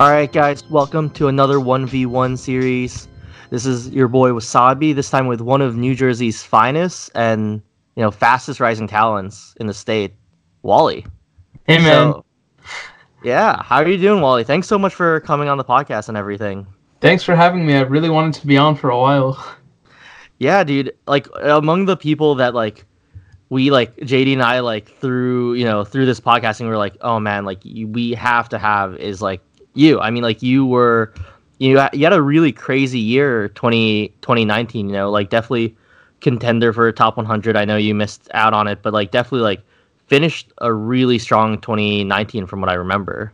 [0.00, 3.08] All right, guys, welcome to another 1v1 series.
[3.50, 7.60] This is your boy Wassabi, this time with one of New Jersey's finest and,
[7.96, 10.14] you know, fastest rising talents in the state,
[10.62, 11.04] Wally.
[11.66, 12.12] Hey, man.
[12.12, 12.24] So,
[13.24, 14.44] yeah, how are you doing, Wally?
[14.44, 16.64] Thanks so much for coming on the podcast and everything.
[17.00, 17.74] Thanks for having me.
[17.74, 19.44] I really wanted to be on for a while.
[20.40, 20.92] Yeah, dude.
[21.08, 22.84] Like among the people that like
[23.48, 26.96] we like JD and I like through you know through this podcasting, we are like,
[27.00, 29.40] oh man, like we have to have is like
[29.78, 30.00] you.
[30.00, 31.12] I mean, like you were,
[31.58, 34.88] you you had a really crazy year 20, 2019.
[34.88, 35.76] You know, like definitely
[36.20, 37.56] contender for top 100.
[37.56, 39.62] I know you missed out on it, but like definitely like
[40.06, 43.32] finished a really strong 2019 from what I remember.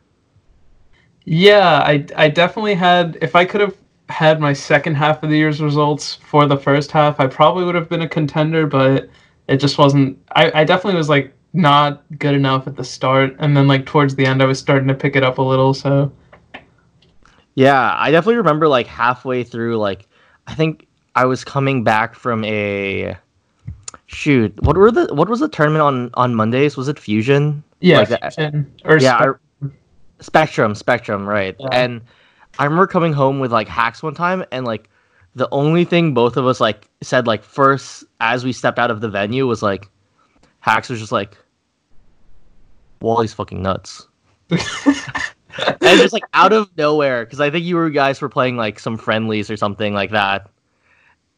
[1.24, 3.18] Yeah, I I definitely had.
[3.22, 3.76] If I could have
[4.10, 7.74] had my second half of the year's results for the first half, I probably would
[7.74, 9.08] have been a contender, but
[9.48, 10.18] it just wasn't.
[10.36, 14.16] I I definitely was like not good enough at the start, and then like towards
[14.16, 15.72] the end, I was starting to pick it up a little.
[15.72, 16.12] So
[17.54, 20.08] yeah, I definitely remember like halfway through, like
[20.46, 23.16] I think I was coming back from a
[24.06, 24.60] shoot.
[24.62, 26.76] What were the what was the tournament on on Mondays?
[26.76, 27.62] Was it Fusion?
[27.80, 29.40] Yeah, like uh, Fusion or yeah, Spectrum.
[29.62, 31.56] I, Spectrum, Spectrum, right?
[31.58, 31.68] Yeah.
[31.72, 32.00] And
[32.58, 34.88] I remember coming home with like Hax one time, and like
[35.34, 39.00] the only thing both of us like said like first as we stepped out of
[39.00, 39.88] the venue was like
[40.60, 41.36] Hax was just like
[43.00, 44.08] Wally's fucking nuts.
[45.58, 48.78] and just like out of nowhere, because I think you were guys were playing like
[48.78, 50.48] some friendlies or something like that.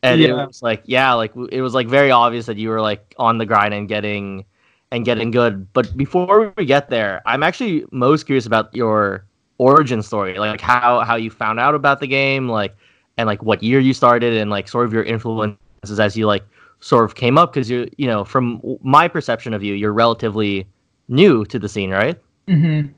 [0.02, 0.42] And yeah.
[0.42, 3.38] it was like, yeah, like it was like very obvious that you were like on
[3.38, 4.44] the grind and getting
[4.92, 5.72] and getting good.
[5.72, 9.24] But before we get there, I'm actually most curious about your
[9.58, 12.76] origin story, like how how you found out about the game, like
[13.16, 16.44] and like what year you started, and like sort of your influences as you like
[16.80, 17.52] sort of came up.
[17.52, 20.66] Because you're you know from my perception of you, you're relatively
[21.08, 22.20] new to the scene, right?
[22.48, 22.92] Mm-hmm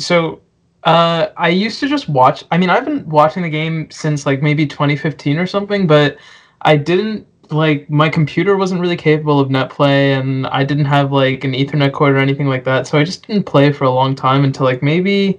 [0.00, 0.40] so
[0.84, 2.44] uh, I used to just watch.
[2.50, 6.16] I mean, I've been watching the game since like maybe 2015 or something, but
[6.62, 11.12] I didn't like my computer wasn't really capable of net play, and I didn't have
[11.12, 12.86] like an Ethernet cord or anything like that.
[12.86, 15.38] So I just didn't play for a long time until like maybe,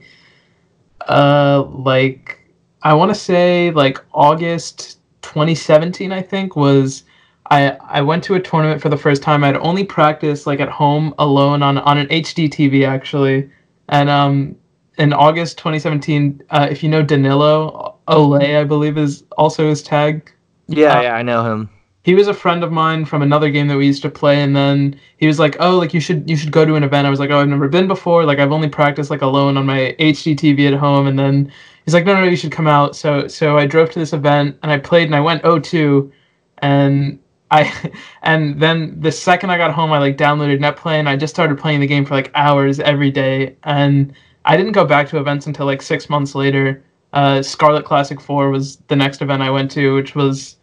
[1.07, 2.39] uh, like
[2.83, 6.11] I want to say like August 2017.
[6.11, 7.03] I think was.
[7.49, 9.43] I, I went to a tournament for the first time.
[9.43, 13.49] I'd only practiced like at home alone on, on an HD TV actually
[13.89, 14.55] and um,
[14.97, 20.31] in August 2017, uh, if you know Danilo Olay, I believe is also his tag.
[20.67, 21.69] Yeah, uh, yeah, I know him.
[22.03, 24.55] He was a friend of mine from another game that we used to play, and
[24.55, 27.09] then he was like, "Oh, like you should you should go to an event." I
[27.09, 28.25] was like, "Oh, I've never been before.
[28.25, 31.51] Like I've only practiced like alone on my HD TV at home." And then
[31.85, 34.13] he's like, "No, no, no you should come out." So so I drove to this
[34.13, 36.11] event and I played and I went 0-2,
[36.59, 37.19] and
[37.53, 37.91] I
[38.21, 41.57] and then the second I got home, I like downloaded NetPlay and I just started
[41.57, 43.57] playing the game for like hours every day.
[43.63, 44.13] And
[44.45, 46.83] I didn't go back to events until like six months later.
[47.13, 50.55] Uh, Scarlet Classic Four was the next event I went to, which was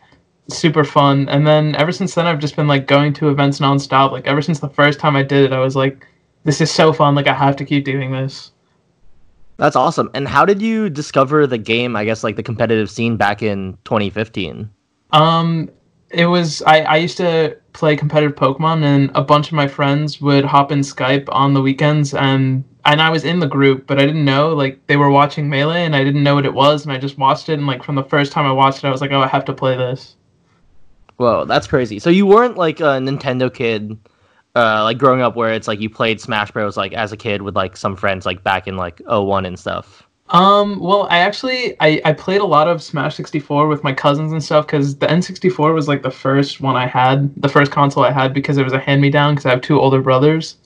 [0.49, 1.29] super fun.
[1.29, 4.13] And then ever since then, I've just been like going to events nonstop.
[4.13, 6.07] Like ever since the first time I did it, I was like,
[6.45, 7.15] "This is so fun!
[7.15, 8.53] Like I have to keep doing this."
[9.59, 10.09] That's awesome.
[10.15, 11.97] And how did you discover the game?
[11.97, 14.71] I guess like the competitive scene back in 2015.
[15.11, 15.71] Um,
[16.11, 20.21] it was I, I used to play competitive Pokemon and a bunch of my friends
[20.21, 23.99] would hop in Skype on the weekends and and I was in the group but
[23.99, 26.85] I didn't know like they were watching Melee and I didn't know what it was
[26.85, 28.91] and I just watched it and like from the first time I watched it I
[28.91, 30.17] was like oh I have to play this.
[31.17, 31.99] Whoa, that's crazy.
[31.99, 33.99] So you weren't like a Nintendo kid
[34.57, 37.43] uh like growing up where it's like you played Smash Bros like as a kid
[37.43, 40.08] with like some friends like back in like 01 and stuff.
[40.31, 44.33] Um, well, I actually I, I played a lot of Smash 64 with my cousins
[44.33, 48.05] and stuff because the N64 was like the first one I had, the first console
[48.05, 50.57] I had because it was a hand me down because I have two older brothers.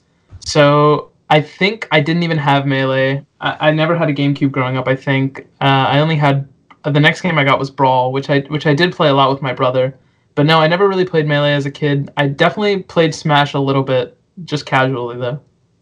[0.45, 3.25] So I think I didn't even have Melee.
[3.39, 4.87] I, I never had a GameCube growing up.
[4.87, 6.47] I think uh, I only had
[6.83, 9.13] uh, the next game I got was Brawl, which I which I did play a
[9.13, 9.95] lot with my brother.
[10.35, 12.11] But no, I never really played Melee as a kid.
[12.17, 15.39] I definitely played Smash a little bit, just casually though.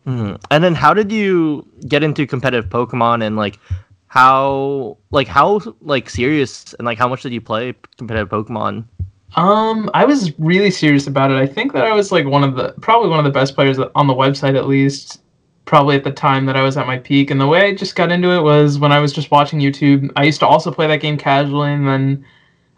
[0.07, 0.35] Mm-hmm.
[0.49, 3.59] And then how did you get into competitive Pokemon and like
[4.07, 8.85] how like how like serious and like how much did you play competitive Pokemon?
[9.35, 11.37] Um, I was really serious about it.
[11.37, 13.79] I think that I was like one of the probably one of the best players
[13.79, 15.21] on the website at least.
[15.65, 17.95] Probably at the time that I was at my peak, and the way I just
[17.95, 20.11] got into it was when I was just watching YouTube.
[20.15, 22.25] I used to also play that game casually, and then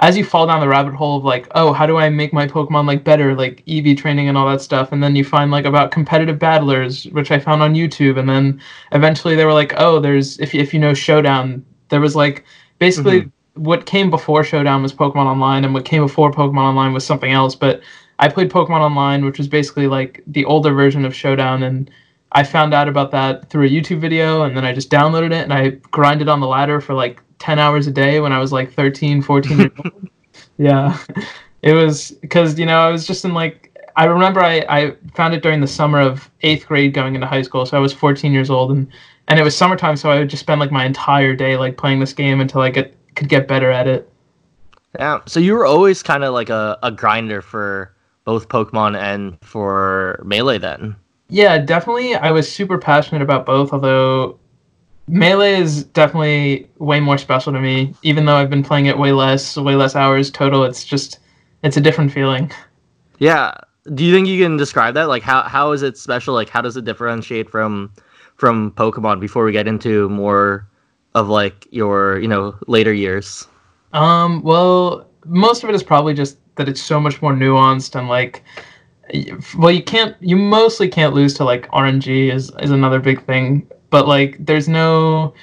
[0.03, 2.45] as you fall down the rabbit hole of like, oh, how do I make my
[2.45, 5.63] Pokemon like better, like EV training and all that stuff, and then you find like
[5.63, 8.59] about competitive battlers, which I found on YouTube, and then
[8.91, 12.44] eventually they were like, oh, there's if if you know Showdown, there was like
[12.79, 13.63] basically mm-hmm.
[13.63, 17.31] what came before Showdown was Pokemon Online, and what came before Pokemon Online was something
[17.31, 17.56] else.
[17.56, 17.81] But
[18.19, 21.89] I played Pokemon Online, which was basically like the older version of Showdown, and
[22.33, 25.44] I found out about that through a YouTube video and then I just downloaded it
[25.44, 28.54] and I grinded on the ladder for like 10 hours a day when I was
[28.54, 30.10] like 13, 14 years old.
[30.57, 30.98] Yeah.
[31.62, 35.34] It was because, you know, I was just in like, I remember I, I found
[35.34, 37.66] it during the summer of eighth grade going into high school.
[37.66, 38.88] So I was 14 years old and,
[39.28, 39.98] and it was summertime.
[39.98, 42.69] So I would just spend like my entire day like playing this game until I
[42.69, 44.10] get, could get better at it.
[44.98, 45.19] Yeah.
[45.25, 47.94] So you were always kind of like a, a grinder for
[48.25, 50.95] both Pokemon and for Melee then.
[51.30, 52.16] Yeah, definitely.
[52.16, 54.40] I was super passionate about both, although
[55.07, 57.94] Melee is definitely way more special to me.
[58.03, 61.19] Even though I've been playing it way less, way less hours total, it's just
[61.63, 62.51] it's a different feeling.
[63.19, 63.53] Yeah.
[63.94, 65.09] Do you think you can describe that?
[65.09, 66.33] Like how how is it special?
[66.33, 67.91] Like how does it differentiate from
[68.35, 70.67] from Pokemon before we get into more
[71.15, 73.47] of like your, you know, later years?
[73.91, 78.07] Um, well, most of it is probably just that it's so much more nuanced and
[78.07, 78.44] like
[79.57, 83.67] well you can't you mostly can't lose to like rng is is another big thing
[83.94, 85.36] but like there's no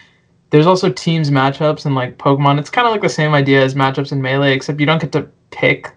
[0.51, 3.77] there's also teams matchups and like pokemon it's kind of like the same idea as
[3.77, 5.93] matchups in melee except you don't get to pick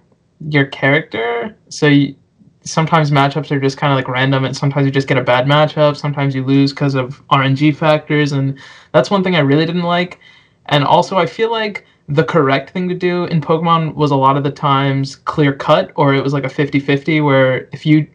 [0.49, 2.15] your character so you,
[2.61, 5.47] sometimes matchups are just kind of like random and sometimes you just get a bad
[5.47, 8.59] matchup sometimes you lose because of rng factors and
[8.91, 10.19] that's one thing i really didn't like
[10.67, 14.35] and also i feel like the correct thing to do in Pokemon was a lot
[14.35, 18.05] of the times clear cut, or it was like a 50 50 where if you,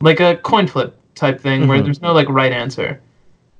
[0.00, 1.68] like a coin flip type thing mm-hmm.
[1.68, 3.02] where there's no like right answer.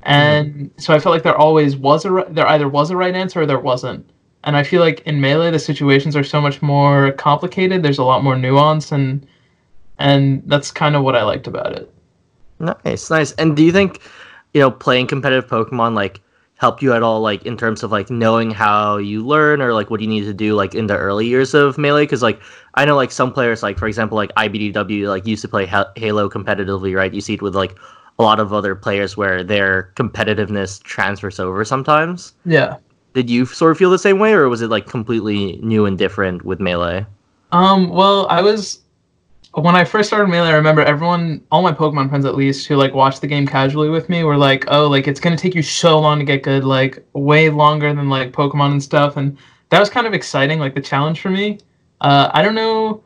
[0.04, 0.78] And mm-hmm.
[0.78, 3.46] so I felt like there always was a, there either was a right answer or
[3.46, 4.08] there wasn't.
[4.44, 7.82] And I feel like in Melee, the situations are so much more complicated.
[7.82, 9.26] There's a lot more nuance, and
[9.98, 11.90] and that's kind of what I liked about it.
[12.60, 13.32] Nice, nice.
[13.32, 14.00] And do you think,
[14.52, 16.20] you know, playing competitive Pokemon like
[16.56, 19.90] helped you at all like in terms of like knowing how you learn or like
[19.90, 22.40] what you need to do like in the early years of melee because like
[22.74, 26.28] i know like some players like for example like ibdw like used to play halo
[26.28, 27.76] competitively right you see it with like
[28.18, 32.76] a lot of other players where their competitiveness transfers over sometimes yeah
[33.14, 35.98] did you sort of feel the same way or was it like completely new and
[35.98, 37.04] different with melee
[37.52, 38.80] um well i was
[39.56, 42.76] when I first started Melee, I remember everyone, all my Pokemon friends at least, who
[42.76, 45.62] like watched the game casually with me, were like, "Oh, like it's gonna take you
[45.62, 49.38] so long to get good, like way longer than like Pokemon and stuff." And
[49.70, 51.60] that was kind of exciting, like the challenge for me.
[52.00, 53.03] Uh, I don't know.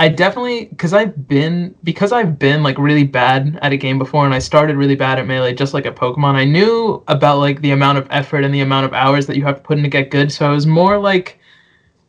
[0.00, 4.24] I definitely because I've been because I've been like really bad at a game before,
[4.24, 6.34] and I started really bad at Melee, just like a Pokemon.
[6.34, 9.44] I knew about like the amount of effort and the amount of hours that you
[9.44, 11.38] have to put in to get good, so I was more like.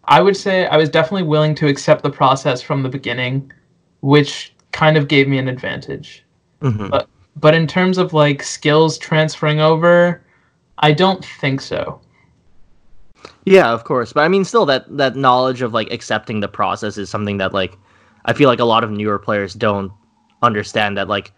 [0.05, 3.51] I would say I was definitely willing to accept the process from the beginning
[4.01, 6.25] which kind of gave me an advantage.
[6.61, 6.89] Mm-hmm.
[6.89, 7.07] But
[7.37, 10.21] but in terms of like skills transferring over,
[10.79, 12.01] I don't think so.
[13.45, 14.13] Yeah, of course.
[14.13, 17.53] But I mean still that that knowledge of like accepting the process is something that
[17.53, 17.77] like
[18.25, 19.91] I feel like a lot of newer players don't
[20.41, 21.31] understand that like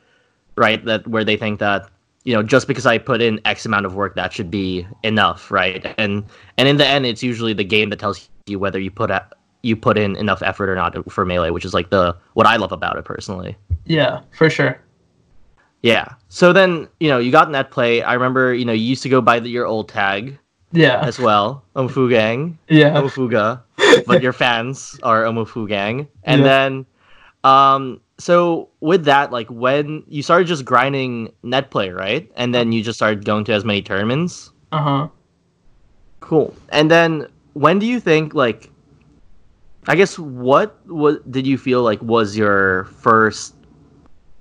[0.56, 1.90] right that where they think that
[2.24, 5.50] you know just because I put in X amount of work that should be enough,
[5.52, 5.94] right?
[5.98, 6.26] And
[6.58, 9.10] and in the end it's usually the game that tells you whether you put
[9.62, 12.58] you put in enough effort or not for melee, which is like the what I
[12.58, 13.56] love about it personally.
[13.86, 14.80] Yeah, for sure.
[15.84, 16.14] Yeah.
[16.30, 18.02] So then, you know, you got net play.
[18.02, 20.40] I remember, you know, you used to go by the, your old tag.
[20.74, 21.00] Yeah.
[21.02, 22.58] As well, Omufugang.
[22.68, 23.00] Yeah.
[23.00, 23.62] Omufuga.
[24.08, 26.08] but your fans are Omufugang.
[26.24, 26.48] And yeah.
[26.48, 26.86] then,
[27.44, 32.30] um, so with that, like when you started just grinding net play, right?
[32.36, 34.52] And then you just started going to as many tournaments.
[34.72, 35.08] Uh huh.
[36.20, 36.54] Cool.
[36.70, 38.70] And then when do you think like
[39.88, 43.54] I guess what what did you feel like was your first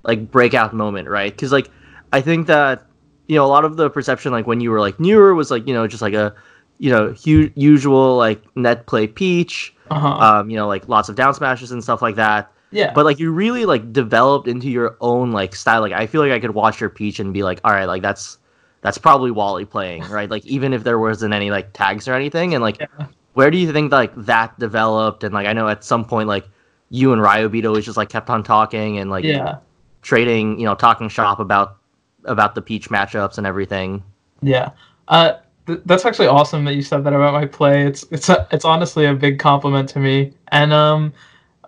[0.03, 1.33] like breakout moment, right?
[1.33, 1.69] Because like
[2.11, 2.85] I think that
[3.27, 5.67] you know a lot of the perception like when you were like newer was like
[5.67, 6.33] you know just like a
[6.79, 10.07] you know hu- usual like net play peach, uh-huh.
[10.07, 12.51] um, you know like lots of down smashes and stuff like that.
[12.71, 12.91] Yeah.
[12.93, 15.81] But like you really like developed into your own like style.
[15.81, 18.01] Like I feel like I could watch your peach and be like, all right, like
[18.01, 18.39] that's
[18.81, 20.29] that's probably Wally playing, right?
[20.29, 23.57] like even if there wasn't any like tags or anything, and like yeah where do
[23.57, 25.23] you think like that developed?
[25.23, 26.47] And like I know at some point like
[26.89, 29.57] you and Ryobeat always just like kept on talking and like yeah.
[30.01, 31.77] trading, you know, talking shop about
[32.25, 34.03] about the Peach matchups and everything.
[34.41, 34.71] Yeah.
[35.07, 35.33] Uh
[35.67, 37.85] th- that's actually awesome that you said that about my play.
[37.85, 40.33] It's it's a, it's honestly a big compliment to me.
[40.49, 41.13] And um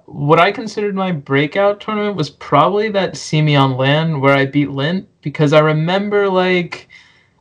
[0.05, 4.45] what I considered my breakout tournament was probably that See Me on Land where I
[4.45, 6.87] beat Lint because I remember like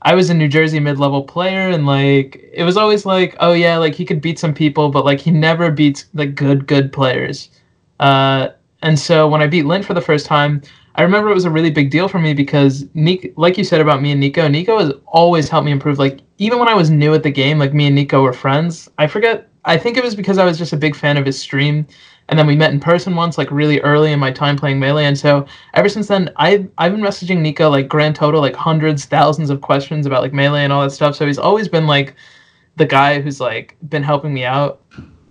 [0.04, 3.78] I was a New Jersey mid-level player, and like it was always like, oh yeah,
[3.78, 7.48] like he could beat some people, but like he never beats like good good players.
[8.00, 8.48] Uh,
[8.82, 10.60] and so when I beat Lint for the first time,
[10.96, 13.80] I remember it was a really big deal for me because Nico, like you said
[13.80, 15.98] about me and Nico, Nico has always helped me improve.
[15.98, 18.88] Like even when I was new at the game, like me and Nico were friends.
[18.98, 21.38] I forget I think it was because I was just a big fan of his
[21.38, 21.86] stream,
[22.28, 25.04] and then we met in person once, like really early in my time playing melee.
[25.06, 29.04] And so ever since then, I've I've been messaging Nico like grand total like hundreds,
[29.06, 31.16] thousands of questions about like melee and all that stuff.
[31.16, 32.14] So he's always been like
[32.76, 34.82] the guy who's like been helping me out.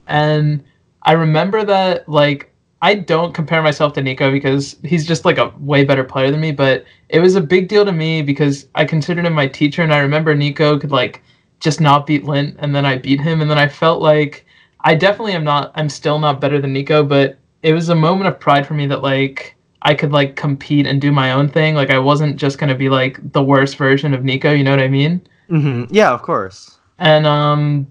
[0.08, 0.64] And
[1.04, 2.53] I remember that like
[2.84, 6.42] I don't compare myself to Nico because he's just like a way better player than
[6.42, 9.84] me, but it was a big deal to me because I considered him my teacher
[9.84, 11.22] and I remember Nico could like
[11.62, 14.46] just not beat Lint and then I beat him and then I felt like
[14.82, 18.28] I definitely am not I'm still not better than Nico, but it was a moment
[18.28, 21.76] of pride for me that like I could like compete and do my own thing.
[21.76, 24.82] Like I wasn't just gonna be like the worst version of Nico, you know what
[24.82, 25.26] I mean?
[25.50, 25.86] Mm-hmm.
[25.96, 26.80] Yeah, of course.
[27.00, 27.88] And um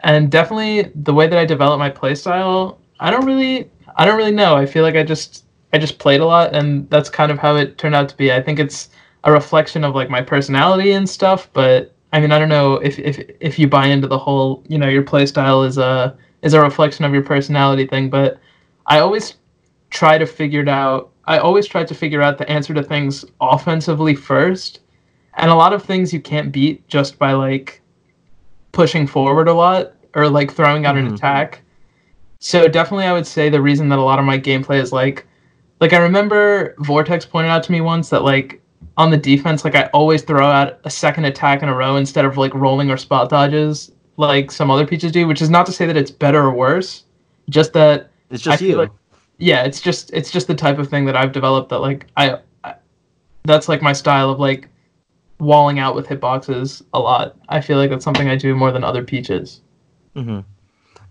[0.00, 4.32] and definitely the way that I develop my playstyle, I don't really I don't really
[4.32, 4.56] know.
[4.56, 5.44] I feel like I just
[5.74, 8.32] I just played a lot, and that's kind of how it turned out to be.
[8.32, 8.88] I think it's
[9.24, 11.50] a reflection of like my personality and stuff.
[11.52, 14.78] But I mean, I don't know if if if you buy into the whole you
[14.78, 18.08] know your play style is a is a reflection of your personality thing.
[18.08, 18.38] But
[18.86, 19.34] I always
[19.90, 21.10] try to figure it out.
[21.26, 24.80] I always try to figure out the answer to things offensively first,
[25.34, 27.82] and a lot of things you can't beat just by like
[28.72, 31.08] pushing forward a lot or like throwing out mm-hmm.
[31.08, 31.60] an attack
[32.44, 35.26] so definitely, I would say the reason that a lot of my gameplay is like,
[35.80, 38.60] like I remember Vortex pointed out to me once that like
[38.98, 42.26] on the defense, like I always throw out a second attack in a row instead
[42.26, 45.26] of like rolling or spot dodges like some other peaches do.
[45.26, 47.04] Which is not to say that it's better or worse,
[47.48, 48.76] just that it's just you.
[48.76, 48.90] Like,
[49.38, 52.40] yeah, it's just it's just the type of thing that I've developed that like I,
[52.62, 52.74] I
[53.44, 54.68] that's like my style of like
[55.40, 57.38] walling out with hitboxes a lot.
[57.48, 59.62] I feel like that's something I do more than other peaches.
[60.14, 60.40] Mm-hmm.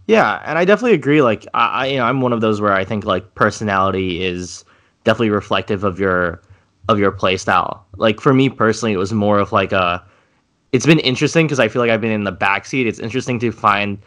[0.07, 1.21] Yeah, and I definitely agree.
[1.21, 4.65] Like, I, you know, I'm one of those where I think like personality is
[5.03, 6.41] definitely reflective of your
[6.89, 7.85] of your play style.
[7.95, 10.03] Like for me personally, it was more of like a.
[10.71, 12.87] It's been interesting because I feel like I've been in the backseat.
[12.87, 13.99] It's interesting to find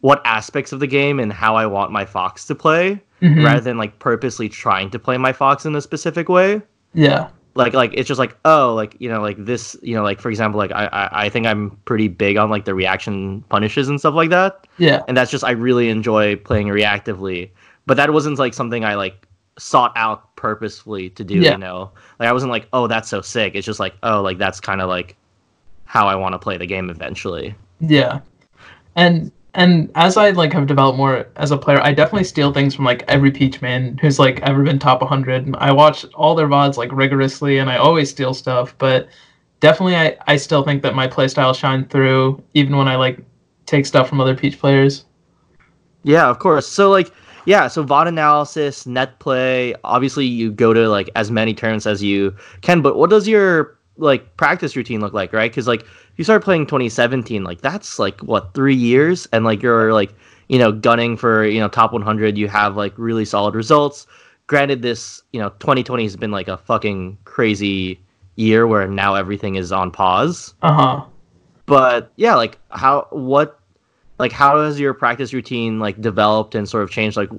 [0.00, 3.44] what aspects of the game and how I want my fox to play, mm-hmm.
[3.44, 6.62] rather than like purposely trying to play my fox in a specific way.
[6.94, 7.28] Yeah
[7.58, 10.30] like like it's just like oh like you know like this you know like for
[10.30, 13.98] example like I, I i think i'm pretty big on like the reaction punishes and
[13.98, 14.66] stuff like that.
[14.78, 15.02] Yeah.
[15.08, 17.50] And that's just i really enjoy playing reactively.
[17.84, 19.26] But that wasn't like something i like
[19.58, 21.52] sought out purposefully to do yeah.
[21.52, 21.90] you know?
[22.20, 23.56] Like i wasn't like oh that's so sick.
[23.56, 25.16] It's just like oh like that's kind of like
[25.84, 27.56] how i want to play the game eventually.
[27.80, 28.20] Yeah.
[28.94, 32.76] And and as I like have developed more as a player, I definitely steal things
[32.76, 35.52] from like every Peach man who's like ever been top 100.
[35.58, 38.72] I watch all their vods like rigorously, and I always steal stuff.
[38.78, 39.08] But
[39.58, 43.18] definitely, I I still think that my playstyle shines through even when I like
[43.66, 45.06] take stuff from other Peach players.
[46.04, 46.68] Yeah, of course.
[46.68, 47.10] So like,
[47.44, 49.74] yeah, so VOD analysis, net play.
[49.82, 52.80] Obviously, you go to like as many turns as you can.
[52.80, 55.50] But what does your like practice routine look like, right?
[55.50, 55.84] Because like
[56.18, 60.12] you started playing 2017, like that's like what three years, and like you're like
[60.48, 62.36] you know gunning for you know top 100.
[62.36, 64.06] You have like really solid results.
[64.48, 68.00] Granted, this you know 2020 has been like a fucking crazy
[68.34, 70.54] year where now everything is on pause.
[70.60, 71.04] Uh huh.
[71.66, 73.60] But yeah, like how what
[74.18, 77.16] like how has your practice routine like developed and sort of changed?
[77.16, 77.30] Like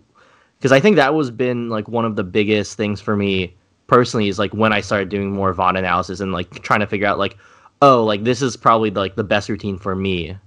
[0.58, 3.56] because I think that was been like one of the biggest things for me
[3.88, 7.08] personally is like when I started doing more VOD analysis and like trying to figure
[7.08, 7.38] out like,
[7.82, 10.38] oh, like this is probably like the best routine for me.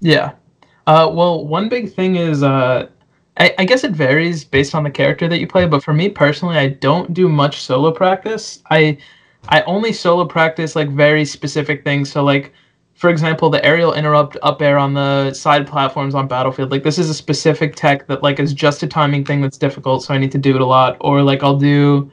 [0.00, 0.32] Yeah.
[0.86, 2.88] Uh, well, one big thing is uh,
[3.36, 6.08] I, I guess it varies based on the character that you play, but for me
[6.08, 8.62] personally, I don't do much solo practice.
[8.70, 8.98] I
[9.48, 12.10] I only solo practice like very specific things.
[12.10, 12.52] So like
[12.94, 16.70] for example, the aerial interrupt up air on the side platforms on Battlefield.
[16.70, 20.04] Like this is a specific tech that like is just a timing thing that's difficult,
[20.04, 20.98] so I need to do it a lot.
[21.00, 22.10] Or like I'll do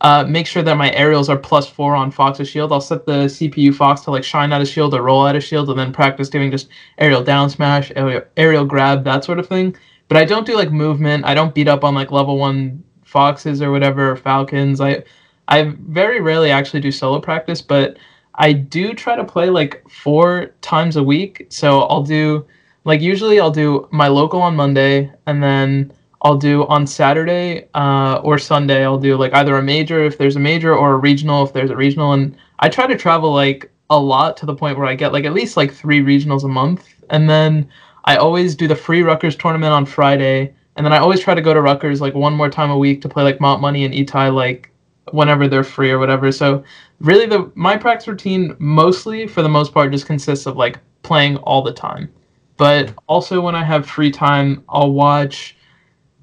[0.00, 2.72] uh, make sure that my aerials are plus four on Fox's shield.
[2.72, 5.40] I'll set the CPU Fox to like shine out a shield or roll out a
[5.40, 9.48] shield, and then practice doing just aerial down smash, aerial, aerial grab, that sort of
[9.48, 9.76] thing.
[10.06, 11.24] But I don't do like movement.
[11.24, 14.80] I don't beat up on like level one Foxes or whatever, or Falcons.
[14.80, 15.02] I
[15.48, 17.96] I very rarely actually do solo practice, but
[18.36, 21.46] I do try to play like four times a week.
[21.48, 22.46] So I'll do
[22.84, 28.20] like usually I'll do my local on Monday, and then I'll do on Saturday uh,
[28.24, 28.84] or Sunday.
[28.84, 31.70] I'll do like either a major if there's a major or a regional if there's
[31.70, 32.12] a regional.
[32.12, 35.24] And I try to travel like a lot to the point where I get like
[35.24, 36.88] at least like three regionals a month.
[37.10, 37.68] And then
[38.04, 40.54] I always do the free Rutgers tournament on Friday.
[40.76, 43.00] And then I always try to go to Rutgers like one more time a week
[43.02, 44.70] to play like Mott Money and Itai like
[45.12, 46.32] whenever they're free or whatever.
[46.32, 46.64] So
[47.00, 51.36] really the my practice routine mostly for the most part just consists of like playing
[51.38, 52.12] all the time.
[52.56, 55.56] But also when I have free time, I'll watch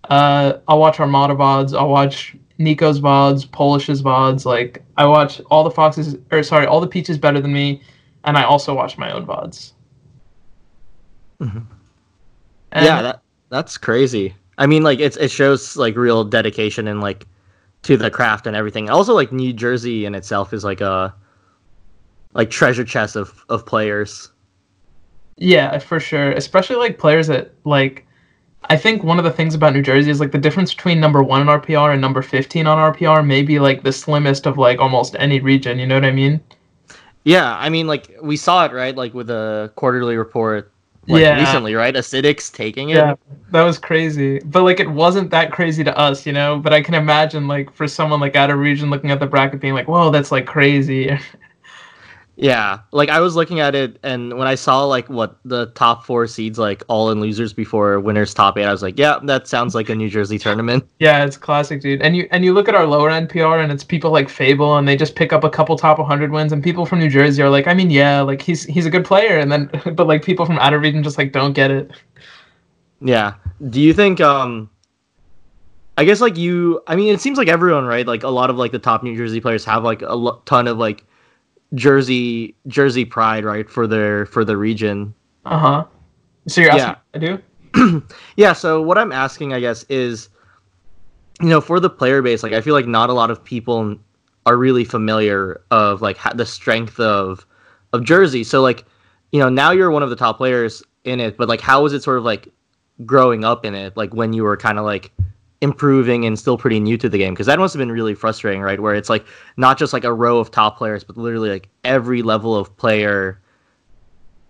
[0.09, 1.77] uh, I'll watch Armada VODs.
[1.77, 4.45] I'll watch Nico's VODs, Polish's VODs.
[4.45, 7.81] Like, I watch all the Foxes, or sorry, all the Peaches better than me,
[8.24, 9.74] and I also watch my own VODs.
[11.41, 11.59] Mm-hmm.
[12.71, 14.33] And yeah, that that's crazy.
[14.57, 17.25] I mean, like it's it shows like real dedication and like
[17.83, 18.89] to the craft and everything.
[18.89, 21.13] Also, like New Jersey in itself is like a
[22.33, 24.31] like treasure chest of of players.
[25.38, 26.31] Yeah, for sure.
[26.31, 28.04] Especially like players that like
[28.69, 31.22] I think one of the things about New Jersey is like the difference between number
[31.24, 34.79] one on RPR and number fifteen on RPR may be like the slimmest of like
[34.79, 36.41] almost any region, you know what I mean?
[37.24, 40.72] Yeah, I mean, like we saw it right, like with a quarterly report,
[41.07, 41.39] like Yeah.
[41.39, 41.93] recently, right?
[41.93, 42.98] Acidics taking it.
[42.98, 43.15] Yeah.
[43.51, 44.39] That was crazy.
[44.39, 46.60] But like it wasn't that crazy to us, you know?
[46.60, 49.60] But I can imagine like for someone like out of region looking at the bracket
[49.60, 51.17] being like, Whoa, that's like crazy.
[52.38, 56.06] Yeah, like I was looking at it, and when I saw like what the top
[56.06, 59.48] four seeds, like all in losers before winners top eight, I was like, yeah, that
[59.48, 60.88] sounds like a New Jersey tournament.
[61.00, 62.01] Yeah, it's classic, dude.
[62.01, 64.77] And you and you look at our lower end PR, and it's people like Fable,
[64.77, 67.42] and they just pick up a couple top 100 wins, and people from New Jersey
[67.42, 70.24] are like, I mean, yeah, like he's he's a good player, and then but like
[70.24, 71.92] people from out of region just like don't get it.
[73.01, 73.36] Yeah.
[73.70, 74.20] Do you think?
[74.20, 74.70] um
[75.98, 76.82] I guess like you.
[76.88, 78.06] I mean, it seems like everyone, right?
[78.06, 80.68] Like a lot of like the top New Jersey players have like a lo- ton
[80.68, 81.06] of like
[81.74, 85.13] Jersey Jersey pride, right, for their for the region.
[85.45, 85.86] Uh huh.
[86.48, 87.31] So you're asking, Yeah.
[87.74, 88.03] I do.
[88.38, 90.29] Yeah, so what I'm asking, I guess, is
[91.41, 93.98] you know, for the player base, like I feel like not a lot of people
[94.45, 97.45] are really familiar of like ha- the strength of
[97.93, 98.43] of Jersey.
[98.43, 98.86] So like,
[99.31, 101.93] you know, now you're one of the top players in it, but like how was
[101.93, 102.48] it sort of like
[103.05, 105.12] growing up in it, like when you were kind of like
[105.65, 108.62] improving and still pretty new to the game because that must have been really frustrating
[108.62, 109.25] right where it's like
[109.57, 113.41] not just like a row of top players but literally like every level of player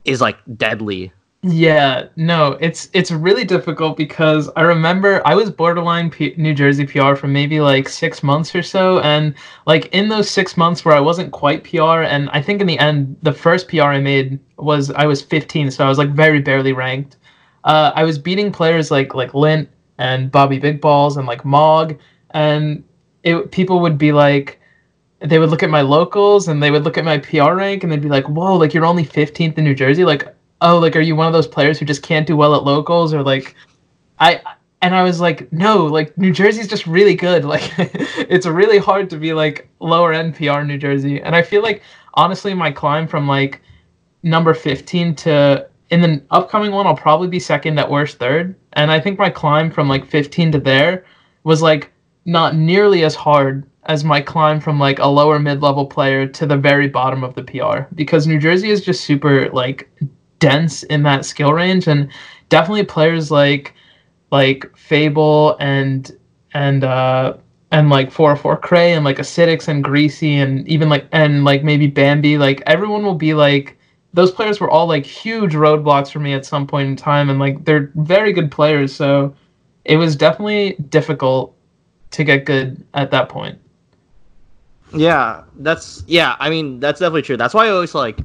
[0.06, 1.14] is like deadly
[1.48, 6.88] Yeah, no, it's it's really difficult because I remember I was borderline P- New Jersey
[6.88, 9.36] PR for maybe like six months or so, and
[9.68, 12.80] like in those six months where I wasn't quite PR, and I think in the
[12.80, 16.42] end the first PR I made was I was 15, so I was like very
[16.42, 17.18] barely ranked.
[17.64, 21.98] Uh, I was beating players like like Lint and Bobby Big Ballz and like Mog,
[22.32, 22.84] and
[23.24, 24.60] it people would be like
[25.20, 27.92] they would look at my locals and they would look at my PR rank and
[27.92, 31.02] they'd be like, "Whoa, like you're only 15th in New Jersey, like." oh like are
[31.02, 33.14] you one of those players who just can't do well at locals?
[33.14, 33.56] Or like
[34.20, 34.42] i
[34.82, 37.46] and i was like no like new jersey's just really good.
[37.56, 41.22] Like it's really hard to be like lower end pr new jersey.
[41.22, 41.82] And i feel like
[42.14, 43.62] honestly my climb from like
[44.24, 48.92] number 15 to in the upcoming one i'll probably be second at worst third and
[48.92, 51.06] i think my climb from like 15 to there
[51.44, 51.92] was like
[52.26, 56.58] not nearly as hard as my climb from like a lower mid-level player to the
[56.58, 59.90] very bottom of the PR because New Jersey is just super like
[60.40, 62.12] dense in that skill range and
[62.50, 63.74] definitely players like
[64.32, 66.12] like Fable and
[66.54, 67.38] and uh
[67.72, 71.88] and like 404 Cray and like Acidics and Greasy and even like and like maybe
[71.88, 73.78] Bambi like everyone will be like
[74.16, 77.38] those players were all like huge roadblocks for me at some point in time and
[77.40, 79.36] like they're very good players so
[79.86, 81.56] it was definitely difficult
[82.12, 83.60] to get good at that point.
[84.94, 86.36] Yeah, that's yeah.
[86.40, 87.38] I mean, that's definitely true.
[87.38, 88.20] That's why I always like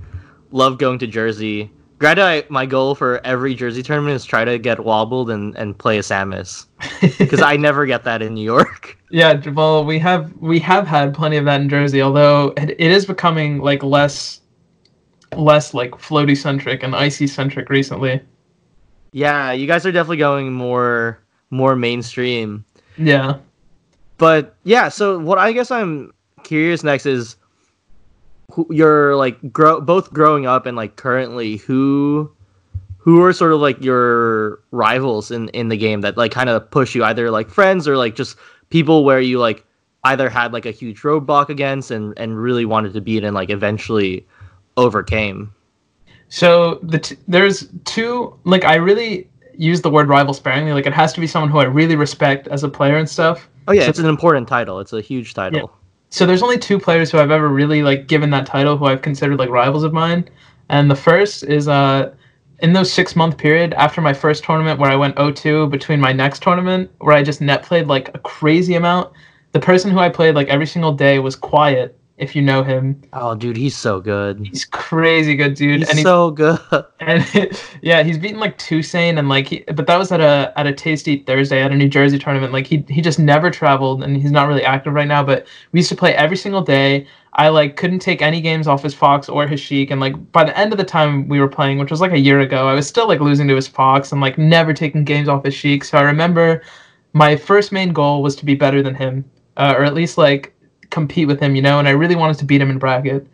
[0.51, 1.71] love going to Jersey.
[1.99, 5.77] Granted, I, my goal for every Jersey tournament is try to get wobbled and, and
[5.77, 6.65] play a Samus
[7.19, 8.97] because I never get that in New York.
[9.13, 12.93] Yeah, well, we have we have had plenty of that in Jersey, although it, it
[12.93, 14.41] is becoming like less
[15.37, 18.21] less like floaty centric and icy centric recently.
[19.13, 22.65] Yeah, you guys are definitely going more more mainstream.
[22.97, 23.39] Yeah.
[24.19, 26.13] But yeah, so what I guess I'm
[26.43, 27.37] curious next is
[28.53, 32.31] who you're like grow both growing up and like currently who
[32.99, 36.71] who are sort of like your rivals in in the game that like kind of
[36.71, 38.37] push you either like friends or like just
[38.69, 39.65] people where you like
[40.05, 43.51] either had like a huge roadblock against and and really wanted to beat and like
[43.51, 44.27] eventually
[44.77, 45.53] overcame
[46.29, 50.73] So the t- there's two like I really use the word rival sparingly.
[50.73, 53.49] Like it has to be someone who I really respect as a player and stuff.
[53.69, 55.71] oh yeah So- it's an important title it's a huge title
[56.11, 59.03] So there's only two players who I've ever really like given that title who I've
[59.03, 60.29] considered like rivals of mine.
[60.69, 62.13] And the first is uh
[62.63, 66.13] in those six month period after my first tournament where I went 0-2 between my
[66.13, 69.13] next tournament where I just net played like a crazy amount.
[69.53, 73.01] The person who I played like every single day was Quiet, if you know him.
[73.15, 75.81] oh dude he's so good He's crazy good dude.
[75.81, 76.59] he's and he, so good
[77.01, 77.27] and
[77.83, 80.73] yeah, he's beaten like 2Saint and like he, but that was at a at a
[80.73, 82.53] Tasty Thursday at a New Jersey tournament.
[82.53, 85.23] Like he he just never traveled and he's not really active right now.
[85.25, 87.07] But we used to play every single day.
[87.35, 90.45] I like couldn't take any games off his Fox or his Sheik, and like by
[90.45, 92.75] the end of the time we were playing, which was like a year ago, I
[92.75, 95.85] was still like losing to his Fox and like never taking games off his Sheik.
[95.85, 96.63] So I remember
[97.13, 99.25] my first main goal was to be better than him,
[99.57, 100.55] uh, or at least like
[100.91, 101.79] compete with him, you know.
[101.79, 103.27] And I really wanted to beat him in bracket.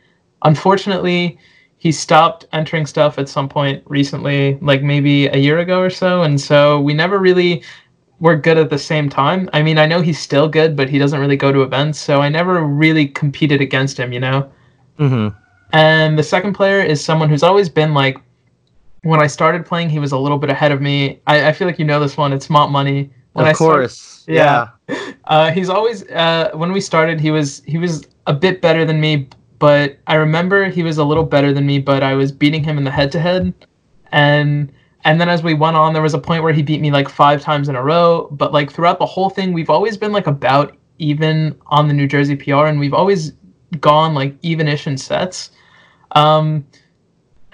[0.42, 1.38] Unfortunately,
[1.78, 6.22] he stopped entering stuff at some point recently, like maybe a year ago or so,
[6.22, 7.62] and so we never really
[8.18, 9.48] were good at the same time.
[9.52, 12.20] I mean, I know he's still good, but he doesn't really go to events, so
[12.22, 14.50] I never really competed against him, you know.
[14.98, 15.36] Mm-hmm.
[15.72, 18.16] And the second player is someone who's always been like,
[19.02, 21.20] when I started playing, he was a little bit ahead of me.
[21.26, 22.32] I, I feel like you know this one.
[22.32, 23.10] It's Mott Money.
[23.36, 24.24] When of I start- course.
[24.26, 24.68] yeah.
[25.26, 29.00] Uh, he's always uh, when we started, he was he was a bit better than
[29.00, 32.62] me, but I remember he was a little better than me, but I was beating
[32.62, 33.52] him in the head to head,
[34.12, 34.70] and
[35.04, 37.08] and then as we went on, there was a point where he beat me like
[37.08, 38.28] five times in a row.
[38.30, 42.06] But like throughout the whole thing, we've always been like about even on the New
[42.06, 43.32] Jersey PR, and we've always
[43.80, 45.50] gone like even-ish in sets.
[46.12, 46.64] Um,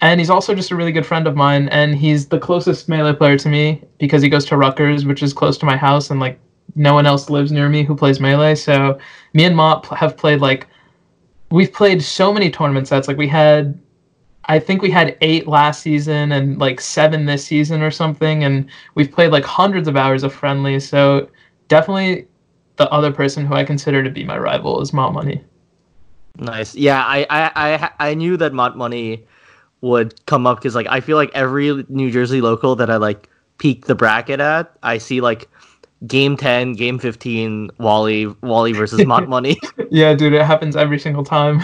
[0.02, 3.14] and he's also just a really good friend of mine, and he's the closest melee
[3.14, 6.18] player to me because he goes to Rutgers, which is close to my house, and
[6.18, 6.40] like
[6.74, 8.56] no one else lives near me who plays melee.
[8.56, 8.98] So
[9.32, 10.66] me and Mott pl- have played like
[11.52, 13.06] we've played so many tournament sets.
[13.06, 13.78] Like we had,
[14.46, 18.68] I think we had eight last season and like seven this season or something, and
[18.96, 20.80] we've played like hundreds of hours of friendly.
[20.80, 21.30] So
[21.68, 22.26] definitely
[22.74, 25.44] the other person who I consider to be my rival is Mott Money.
[26.38, 26.74] Nice.
[26.74, 29.26] Yeah, I I I, I knew that Mott Money
[29.82, 33.28] would come up because like I feel like every New Jersey local that I like
[33.58, 35.48] peak the bracket at, I see like
[36.06, 39.58] game ten, game fifteen, Wally Wally versus Mott Money.
[39.90, 41.60] yeah, dude, it happens every single time.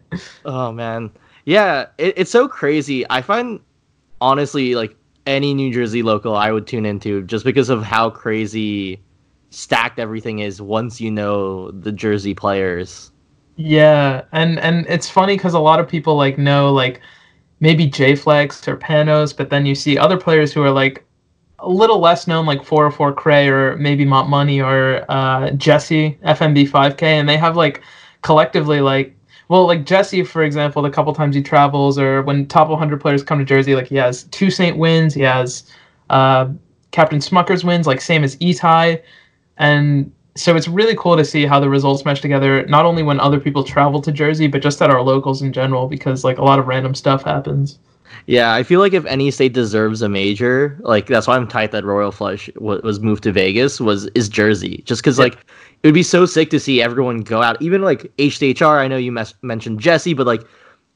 [0.46, 1.10] oh man,
[1.44, 3.04] yeah, it, it's so crazy.
[3.10, 3.60] I find
[4.20, 9.02] honestly like any New Jersey local I would tune into just because of how crazy
[9.50, 13.10] stacked everything is once you know the Jersey players.
[13.56, 17.00] Yeah, and and it's funny because a lot of people like know like
[17.60, 21.04] maybe J-Flex or Panos, but then you see other players who are like
[21.58, 26.68] a little less known, like 404 Cray or maybe Mott Money or uh, Jesse FMB
[26.68, 27.82] 5K, and they have like
[28.22, 29.16] collectively like
[29.48, 33.22] well, like Jesse, for example, the couple times he travels or when top 100 players
[33.22, 35.70] come to Jersey, like he has 2Saint wins, he has
[36.10, 36.48] uh,
[36.90, 39.00] Captain Smucker's wins, like same as Etai,
[39.56, 43.18] and so it's really cool to see how the results mesh together not only when
[43.20, 46.44] other people travel to jersey but just at our locals in general because like a
[46.44, 47.78] lot of random stuff happens.
[48.26, 51.72] Yeah i feel like if any state deserves a major like that's why i'm tight
[51.72, 54.82] that royal flush w- was moved to vegas was is jersey.
[54.86, 55.34] Just because like
[55.82, 57.60] it would be so sick to see everyone go out.
[57.60, 60.42] Even like hdhr i know you mes- mentioned jesse but like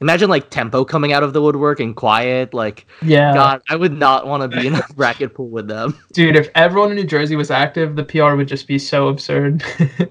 [0.01, 3.33] imagine like tempo coming out of the woodwork and quiet like yeah.
[3.33, 5.97] God i would not want to be in a bracket pool with them.
[6.11, 9.63] Dude if everyone in new jersey was active the pr would just be so absurd.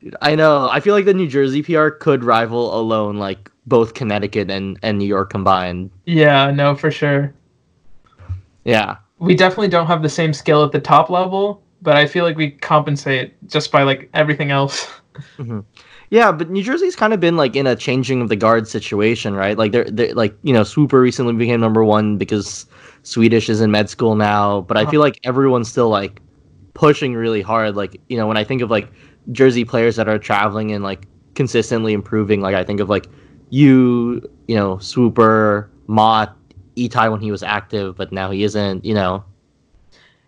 [0.00, 0.68] Dude, i know.
[0.70, 4.98] I feel like the new jersey pr could rival alone like both connecticut and and
[4.98, 5.90] new york combined.
[6.06, 7.34] Yeah no for sure.
[8.64, 8.96] Yeah.
[9.18, 12.36] We definitely don't have the same skill at the top level but i feel like
[12.36, 14.88] we compensate just by like everything else.
[15.38, 15.60] Mm-hmm.
[16.10, 19.34] Yeah, but New Jersey's kind of been like in a changing of the guard situation,
[19.34, 19.56] right?
[19.56, 22.66] Like they're, they're like you know, Swooper recently became number one because
[23.02, 24.62] Swedish is in med school now.
[24.62, 26.20] But I feel like everyone's still like
[26.74, 27.76] pushing really hard.
[27.76, 28.90] Like you know, when I think of like
[29.32, 33.06] Jersey players that are traveling and like consistently improving, like I think of like
[33.50, 36.36] you, you know, Swooper, Mott,
[36.76, 38.84] Itai when he was active, but now he isn't.
[38.84, 39.24] You know.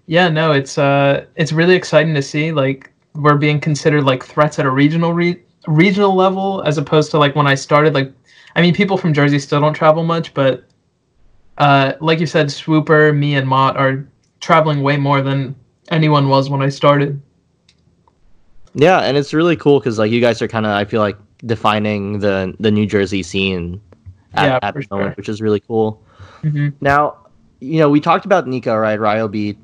[0.06, 4.58] Yeah, no, it's uh, it's really exciting to see like we're being considered like threats
[4.58, 8.12] at a regional re- regional level as opposed to like when I started like
[8.54, 10.64] I mean people from Jersey still don't travel much but
[11.58, 14.06] uh like you said Swooper me and Mott are
[14.40, 15.54] traveling way more than
[15.90, 17.20] anyone was when I started
[18.74, 21.18] yeah and it's really cool cuz like you guys are kind of I feel like
[21.44, 23.80] defining the the New Jersey scene
[24.34, 24.98] at, yeah, at the sure.
[24.98, 26.02] moment which is really cool
[26.42, 26.68] mm-hmm.
[26.80, 27.16] now
[27.60, 29.56] you know we talked about Nico right Ryobeat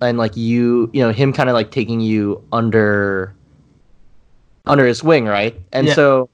[0.00, 3.34] and like you you know him kind of like taking you under
[4.70, 5.54] under his wing, right?
[5.72, 5.94] And Yeah.
[5.94, 6.30] so,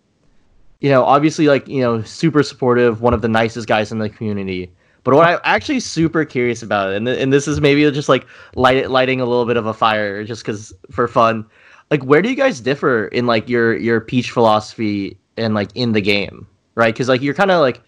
[0.81, 4.09] you know, obviously, like you know, super supportive, one of the nicest guys in the
[4.11, 4.70] community.
[5.05, 8.27] But what I'm actually super curious about, and th- and this is maybe just like
[8.57, 11.46] light, lighting a little bit of a fire, just because for fun.
[11.90, 15.92] Like, where do you guys differ in like your your peach philosophy and like in
[15.92, 16.92] the game, right?
[16.94, 17.83] Because like you're kind of like,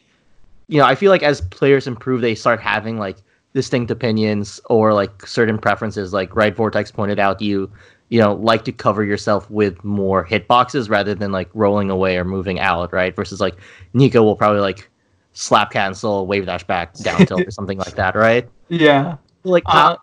[0.69, 3.19] you know, I feel like as players improve, they start having like
[3.55, 6.13] distinct opinions or like certain preferences.
[6.13, 7.71] Like right, Vortex pointed out, you
[8.09, 12.25] you know like to cover yourself with more hitboxes rather than like rolling away or
[12.25, 13.15] moving out, right?
[13.15, 13.57] Versus like
[13.93, 14.89] Nico will probably like
[15.33, 18.49] slap cancel, wave dash back, down tilt or something like that, right?
[18.69, 19.97] yeah Like Uh,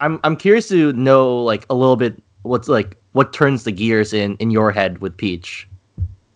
[0.00, 4.12] I'm I'm curious to know like a little bit what's like what turns the gears
[4.12, 5.68] in in your head with Peach.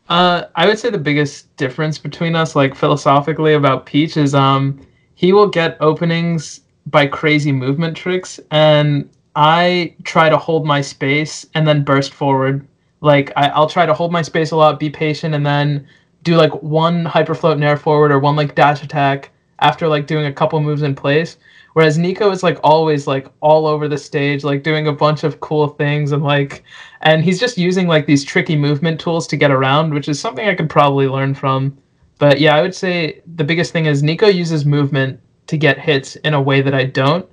[0.09, 4.81] Uh, I would say the biggest difference between us, like philosophically about Peach, is um
[5.17, 11.47] he will get openings by crazy movement tricks, and I try to hold my space
[11.55, 12.67] and then burst forward.
[13.03, 15.87] Like I, I'll try to hold my space a lot, be patient, and then
[16.23, 20.33] do like one hyperfloat air forward or one like dash attack after like doing a
[20.33, 21.37] couple moves in place.
[21.75, 25.41] Whereas Nico is like always like all over the stage, like doing a bunch of
[25.41, 26.65] cool things and like
[27.03, 30.49] and he's just using like these tricky movement tools to get around, which is something
[30.49, 31.77] I could probably learn from.
[32.19, 36.17] But yeah, I would say the biggest thing is Nico uses movement to get hits
[36.17, 37.29] in a way that I don't.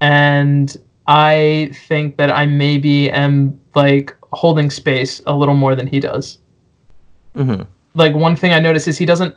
[0.00, 6.00] And I think that I maybe am like holding space a little more than he
[6.00, 6.38] does.
[7.34, 7.62] Mm-hmm.
[7.94, 9.34] Like one thing I notice is he doesn't.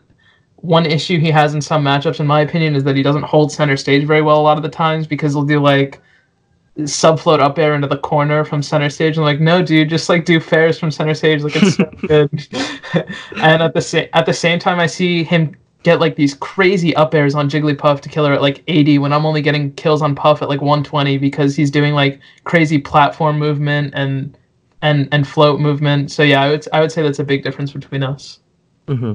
[0.57, 3.51] One issue he has in some matchups, in my opinion, is that he doesn't hold
[3.51, 6.01] center stage very well a lot of the times because he'll do like
[6.79, 9.17] subfloat up air into the corner from center stage.
[9.17, 11.41] I'm like, no, dude, just like do fairs from center stage.
[11.41, 12.47] Like it's so good.
[13.41, 16.95] and at the same at the same time, I see him get like these crazy
[16.95, 20.01] up airs on Jigglypuff to kill her at like 80 when I'm only getting kills
[20.01, 24.37] on Puff at like 120 because he's doing like crazy platform movement and
[24.81, 26.11] and and float movement.
[26.11, 28.39] So yeah, I would I would say that's a big difference between us.
[28.87, 29.13] Mm-hmm.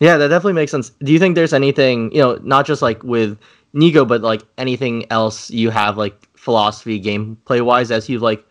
[0.00, 0.90] Yeah, that definitely makes sense.
[1.02, 3.38] Do you think there's anything you know, not just like with
[3.72, 8.44] Nico, but like anything else you have like philosophy gameplay wise as you've like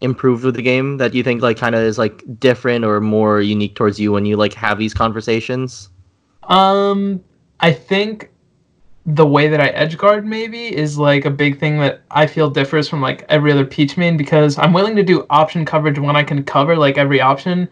[0.00, 3.40] improved with the game that you think like kind of is like different or more
[3.40, 5.88] unique towards you when you like have these conversations?
[6.48, 7.22] Um,
[7.60, 8.30] I think
[9.06, 12.50] the way that I edge guard maybe is like a big thing that I feel
[12.50, 16.16] differs from like every other Peach main because I'm willing to do option coverage when
[16.16, 17.68] I can cover like every option,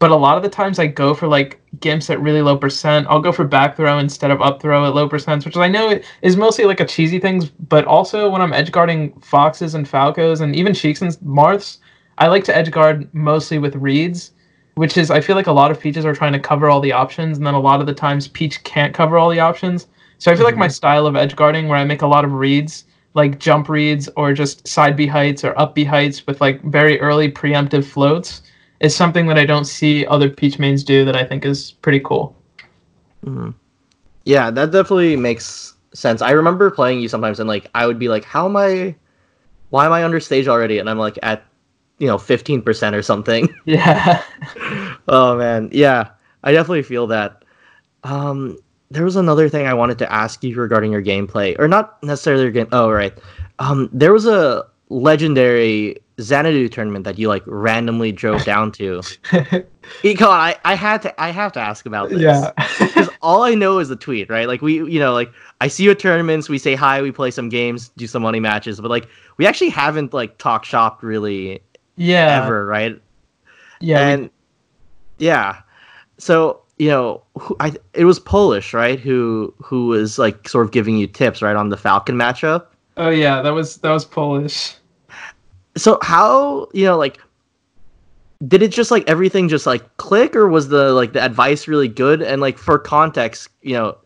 [0.00, 3.06] but a lot of the times I go for like gimps at really low percent.
[3.08, 6.00] I'll go for back throw instead of up throw at low percents, which I know
[6.22, 10.40] is mostly like a cheesy things, but also when I'm edge guarding foxes and falcos
[10.40, 11.78] and even Sheiks and marths,
[12.18, 14.32] I like to edge guard mostly with reads
[14.74, 16.92] which is I feel like a lot of Peaches are trying to cover all the
[16.92, 19.86] options, and then a lot of the times Peach can't cover all the options.
[20.18, 20.52] So I feel mm-hmm.
[20.52, 23.68] like my style of edge guarding, where I make a lot of reads, like jump
[23.68, 27.84] reads or just side B heights or up B heights with like very early preemptive
[27.84, 28.42] floats,
[28.80, 32.00] is something that I don't see other Peach mains do that I think is pretty
[32.00, 32.36] cool.
[33.24, 33.50] Mm-hmm.
[34.24, 36.22] Yeah, that definitely makes sense.
[36.22, 38.94] I remember playing you sometimes, and like I would be like, "How am I?
[39.70, 41.44] Why am I under stage already?" And I'm like at
[42.00, 44.22] you know 15% or something yeah
[45.08, 46.08] oh man yeah
[46.42, 47.44] i definitely feel that
[48.02, 48.58] um
[48.90, 52.42] there was another thing i wanted to ask you regarding your gameplay or not necessarily
[52.42, 53.16] your game oh right
[53.60, 59.00] um there was a legendary xanadu tournament that you like randomly drove down to
[60.02, 62.20] Econ, I, I had to I have to ask about this.
[62.20, 62.52] Yeah.
[62.78, 64.46] Because all I know is the tweet, right?
[64.46, 67.30] Like we you know, like I see you at tournaments, we say hi, we play
[67.30, 71.60] some games, do some money matches, but like we actually haven't like talk shop really
[72.00, 73.00] yeah ever, right?
[73.80, 74.22] Yeah, and
[75.18, 75.26] we...
[75.26, 75.60] yeah,
[76.18, 78.98] so you know, who, I it was Polish, right?
[78.98, 82.66] Who who was like sort of giving you tips, right, on the Falcon matchup.
[82.96, 84.74] Oh yeah, that was that was Polish.
[85.76, 87.20] So how you know like
[88.46, 91.88] did it just like everything just like click or was the like the advice really
[91.88, 93.96] good and like for context you know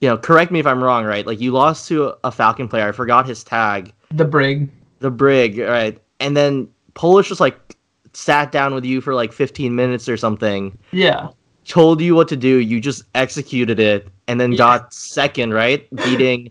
[0.00, 2.88] you know correct me if i'm wrong right like you lost to a falcon player
[2.88, 7.76] i forgot his tag the brig the brig right and then Polish just like
[8.12, 10.76] sat down with you for like 15 minutes or something.
[10.92, 11.28] Yeah.
[11.64, 12.58] Told you what to do.
[12.58, 14.58] You just executed it and then yeah.
[14.58, 15.88] got second, right?
[15.96, 16.50] Beating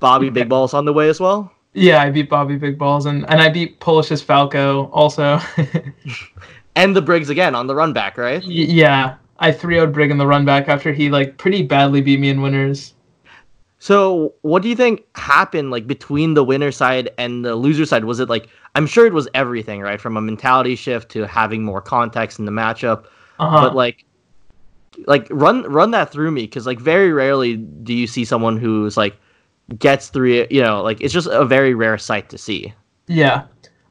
[0.00, 1.52] Bobby Big Ballz on the way as well.
[1.72, 5.38] Yeah, I beat Bobby Big Ballz and, and I beat Polish's Falco also.
[6.74, 8.42] and the Briggs again on the run back, right?
[8.42, 9.16] Y- yeah.
[9.38, 12.28] I 3 0'd Brig in the run back after he like pretty badly beat me
[12.28, 12.94] in winners.
[13.82, 18.04] So, what do you think happened like between the winner side and the loser side?
[18.04, 19.98] Was it like I'm sure it was everything, right?
[19.98, 23.06] From a mentality shift to having more context in the matchup.
[23.38, 23.62] Uh-huh.
[23.62, 24.04] But like
[25.06, 28.98] like run run that through me cuz like very rarely do you see someone who's
[28.98, 29.16] like
[29.78, 32.74] gets through you know, like it's just a very rare sight to see.
[33.06, 33.44] Yeah.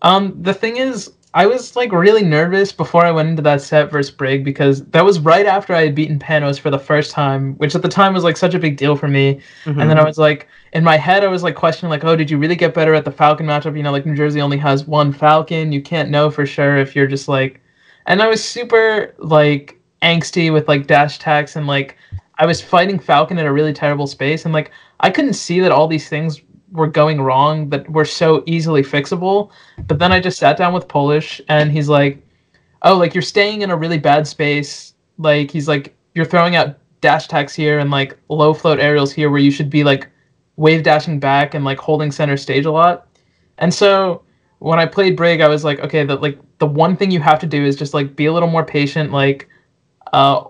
[0.04, 3.92] Um the thing is I was like really nervous before I went into that set
[3.92, 7.54] versus Brig because that was right after I had beaten Panos for the first time,
[7.58, 9.40] which at the time was like such a big deal for me.
[9.66, 9.80] Mm-hmm.
[9.80, 12.32] And then I was like, in my head, I was like questioning, like, oh, did
[12.32, 13.78] you really get better at the Falcon matchup?
[13.78, 15.72] You know, like New Jersey only has one Falcon.
[15.72, 17.62] You can't know for sure if you're just like.
[18.08, 21.96] And I was super like angsty with like dash attacks and like
[22.40, 25.72] I was fighting Falcon in a really terrible space and like I couldn't see that
[25.72, 29.52] all these things were going wrong that were so easily fixable.
[29.88, 32.22] But then I just sat down with Polish and he's like,
[32.84, 34.94] "Oh, like you're staying in a really bad space.
[35.18, 39.30] Like he's like you're throwing out dash attacks here and like low float aerials here
[39.30, 40.08] where you should be like
[40.58, 43.08] wave dashing back and like holding center stage a lot."
[43.58, 44.24] And so
[44.60, 47.40] when I played Brig, I was like, okay, the like the one thing you have
[47.40, 49.48] to do is just like be a little more patient, like
[50.14, 50.44] uh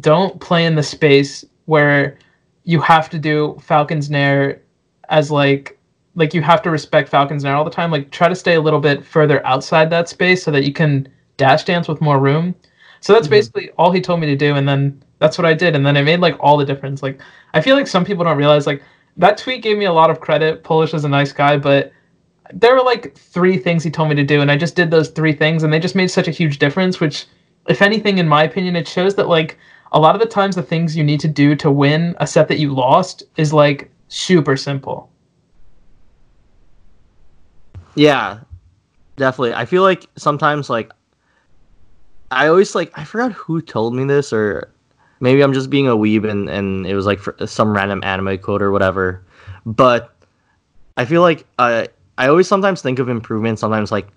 [0.00, 2.18] don't play in the space where
[2.64, 4.60] you have to do Falcon's Nair
[5.08, 5.78] as like
[6.14, 7.90] like you have to respect Falcons Nair all the time.
[7.90, 11.08] Like try to stay a little bit further outside that space so that you can
[11.36, 12.54] dash dance with more room.
[13.00, 13.32] So that's mm-hmm.
[13.32, 15.96] basically all he told me to do, and then that's what I did, and then
[15.96, 17.02] it made like all the difference.
[17.02, 17.20] Like
[17.54, 18.82] I feel like some people don't realize like
[19.18, 20.64] that tweet gave me a lot of credit.
[20.64, 21.92] Polish is a nice guy, but
[22.52, 25.10] there were like three things he told me to do, and I just did those
[25.10, 27.00] three things, and they just made such a huge difference.
[27.00, 27.26] Which,
[27.68, 29.58] if anything, in my opinion, it shows that like
[29.92, 32.48] a lot of the times the things you need to do to win a set
[32.48, 35.10] that you lost is like super simple.
[37.94, 38.40] Yeah,
[39.16, 39.54] definitely.
[39.54, 40.92] I feel like sometimes like
[42.30, 44.72] I always like I forgot who told me this or
[45.20, 48.62] maybe I'm just being a weeb and and it was like some random anime quote
[48.62, 49.24] or whatever.
[49.64, 50.14] But
[50.96, 51.86] I feel like uh,
[52.18, 54.08] I always sometimes think of improvement sometimes like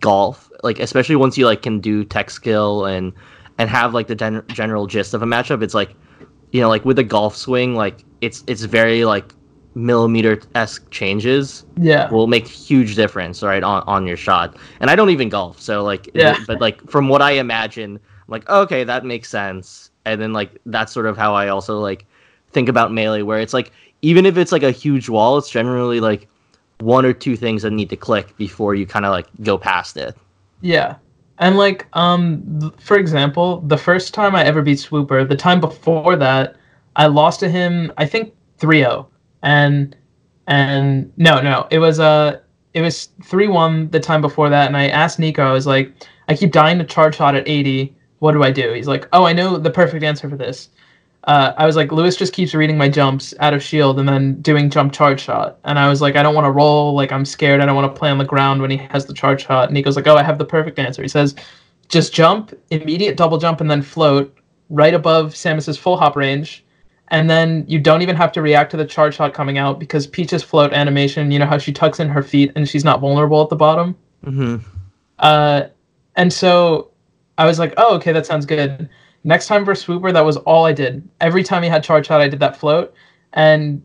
[0.00, 3.12] golf, like especially once you like can do tech skill and
[3.58, 5.62] and have like the gen- general gist of a matchup.
[5.62, 5.94] It's like
[6.52, 9.34] you know like with a golf swing, like it's it's very like
[9.74, 12.10] millimeter esque changes yeah.
[12.10, 14.56] will make huge difference right on, on your shot.
[14.80, 16.36] And i don't even golf so like yeah.
[16.46, 19.90] but like from what i imagine I'm like okay that makes sense.
[20.04, 22.06] And then like that's sort of how i also like
[22.50, 26.00] think about melee where it's like even if it's like a huge wall it's generally
[26.00, 26.28] like
[26.80, 29.96] one or two things that need to click before you kind of like go past
[29.96, 30.16] it.
[30.60, 30.96] Yeah.
[31.38, 36.16] And like um for example the first time i ever beat swooper the time before
[36.16, 36.56] that
[36.98, 39.06] i lost to him i think 3-0
[39.42, 39.96] and
[40.48, 42.40] and no, no, it was uh
[42.74, 45.92] it was three one the time before that, and I asked Nico, I was like,
[46.28, 47.94] I keep dying to charge shot at eighty.
[48.18, 48.72] What do I do?
[48.72, 50.70] He's like, Oh, I know the perfect answer for this.
[51.24, 54.40] Uh, I was like, Lewis just keeps reading my jumps out of shield and then
[54.40, 55.58] doing jump charge shot.
[55.64, 56.94] And I was like, I don't want to roll.
[56.94, 57.60] Like, I'm scared.
[57.60, 59.68] I don't want to play on the ground when he has the charge shot.
[59.68, 61.02] And he goes like, Oh, I have the perfect answer.
[61.02, 61.34] He says,
[61.88, 64.34] just jump, immediate double jump, and then float
[64.70, 66.64] right above Samus's full hop range
[67.10, 70.06] and then you don't even have to react to the charge shot coming out because
[70.06, 73.42] Peach's float animation, you know how she tucks in her feet and she's not vulnerable
[73.42, 73.96] at the bottom.
[74.24, 74.56] Mm-hmm.
[75.18, 75.62] Uh,
[76.16, 76.90] and so
[77.38, 78.88] I was like, oh, okay, that sounds good.
[79.24, 81.08] Next time for Swooper, that was all I did.
[81.20, 82.94] Every time he had charge shot, I did that float,
[83.32, 83.82] and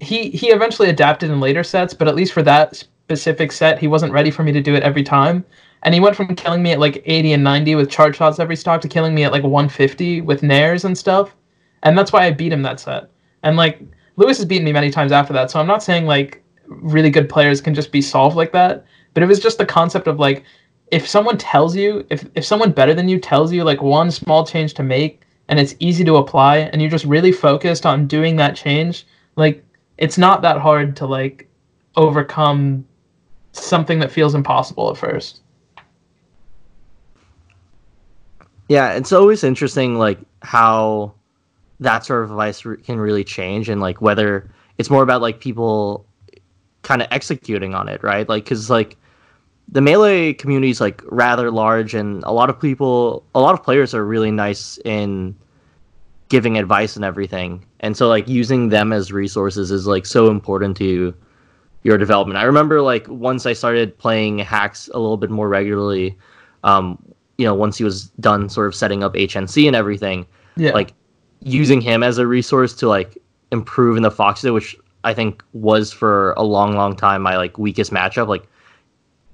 [0.00, 3.86] he he eventually adapted in later sets, but at least for that specific set, he
[3.86, 5.44] wasn't ready for me to do it every time.
[5.82, 8.54] And he went from killing me at like 80 and 90 with charge shots every
[8.54, 11.34] stock to killing me at like 150 with nairs and stuff
[11.82, 13.10] and that's why I beat him that set.
[13.42, 13.80] And like
[14.16, 17.28] Lewis has beaten me many times after that, so I'm not saying like really good
[17.28, 20.44] players can just be solved like that, but it was just the concept of like
[20.92, 24.46] if someone tells you, if if someone better than you tells you like one small
[24.46, 28.36] change to make and it's easy to apply and you're just really focused on doing
[28.36, 29.64] that change, like
[29.98, 31.48] it's not that hard to like
[31.96, 32.86] overcome
[33.52, 35.40] something that feels impossible at first.
[38.68, 41.14] Yeah, it's always interesting like how
[41.82, 45.40] that sort of advice re- can really change and like whether it's more about like
[45.40, 46.06] people
[46.82, 48.28] kind of executing on it right?
[48.28, 48.96] Like because like
[49.68, 53.62] the melee community is like rather large and a lot of people a lot of
[53.62, 55.36] players are really nice in
[56.28, 57.64] giving advice and everything.
[57.80, 61.14] And so like using them as resources is like so important to
[61.82, 62.38] your development.
[62.38, 66.16] I remember like once i started playing Hax a little bit more regularly
[66.64, 66.96] um
[67.38, 70.70] you know once he was done sort of setting up hnc and everything yeah.
[70.72, 70.92] like
[71.44, 73.18] using him as a resource to like
[73.50, 77.58] improve in the Foxy, which I think was for a long, long time my like
[77.58, 78.28] weakest matchup.
[78.28, 78.46] Like,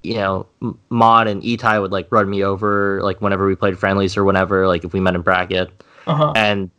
[0.02, 0.46] you know,
[0.90, 4.66] Mott and Etai would like run me over like whenever we played friendlies or whenever
[4.66, 5.70] like if we met in bracket.
[6.06, 6.32] Uh-huh.
[6.34, 6.70] And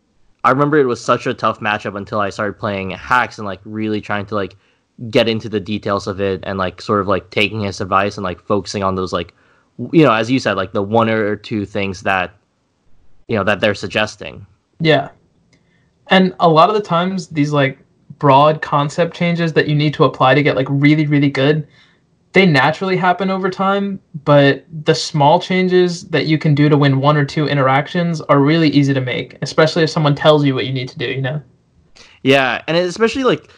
[0.43, 3.59] I remember it was such a tough matchup until I started playing Hax and like
[3.65, 4.55] really trying to like
[5.09, 8.23] get into the details of it and like sort of like taking his advice and
[8.23, 9.33] like focusing on those like
[9.93, 12.33] you know as you said like the one or two things that
[13.29, 14.45] you know that they're suggesting.
[14.81, 15.09] Yeah.
[16.09, 17.79] And a lot of the times, these like
[18.17, 21.67] broad concept changes that you need to apply to get like really, really good,
[22.33, 23.99] they naturally happen over time.
[24.25, 28.39] But the small changes that you can do to win one or two interactions are
[28.39, 31.21] really easy to make, especially if someone tells you what you need to do, you
[31.21, 31.41] know?
[32.23, 32.61] Yeah.
[32.67, 33.49] And especially like,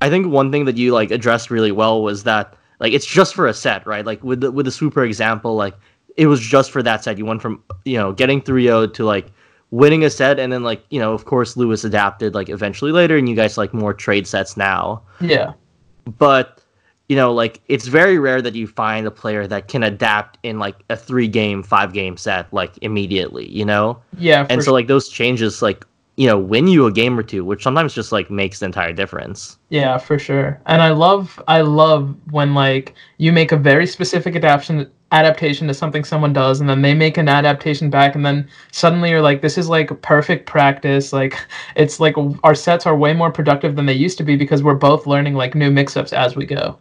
[0.00, 3.34] I think one thing that you like addressed really well was that like it's just
[3.34, 4.04] for a set, right?
[4.04, 5.74] Like with the with the Swooper example, like
[6.16, 7.16] it was just for that set.
[7.16, 9.30] You went from you know getting 3-0 to like
[9.72, 13.16] winning a set and then like you know of course lewis adapted like eventually later
[13.16, 15.54] and you guys like more trade sets now yeah
[16.18, 16.60] but
[17.08, 20.58] you know like it's very rare that you find a player that can adapt in
[20.58, 24.74] like a three game five game set like immediately you know yeah and so sure.
[24.74, 25.86] like those changes like
[26.16, 28.92] you know win you a game or two which sometimes just like makes the entire
[28.92, 29.58] difference.
[29.70, 30.60] Yeah for sure.
[30.66, 35.74] And i love i love when like you make a very specific adaptation adaptation to
[35.74, 39.42] something someone does and then they make an adaptation back and then suddenly you're like
[39.42, 41.12] this is like perfect practice.
[41.12, 41.38] Like
[41.76, 44.74] it's like our sets are way more productive than they used to be because we're
[44.74, 46.78] both learning like new mix-ups as we go.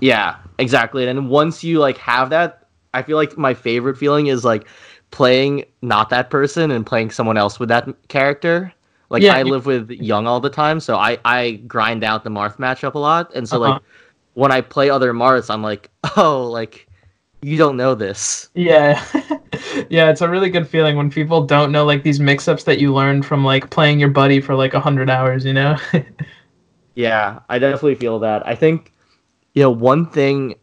[0.00, 1.06] Yeah exactly.
[1.06, 2.64] And once you like have that
[2.94, 4.66] I feel like my favorite feeling is like
[5.10, 8.72] playing not that person and playing someone else with that character.
[9.10, 12.24] Like Yeah, I you- live with Young all the time, so I I grind out
[12.24, 13.72] the Marth matchup a lot, and so Uh-huh.
[13.74, 13.82] like
[14.34, 16.86] when I play other Marths, I'm like, oh, like
[17.40, 18.48] you don't know this.
[18.54, 19.02] Yeah.
[19.90, 22.92] yeah, it's a really good feeling when people don't know like these mix-ups that you
[22.92, 25.76] learned from like playing your buddy for like a hundred hours, you know?
[26.94, 28.44] Yeah, I definitely feel that.
[28.46, 28.92] I think,
[29.54, 30.56] you know, one thing,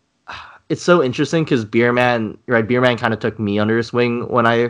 [0.70, 2.68] it's so interesting because Beerman, right?
[2.68, 4.70] Beerman kind of took me under his wing when I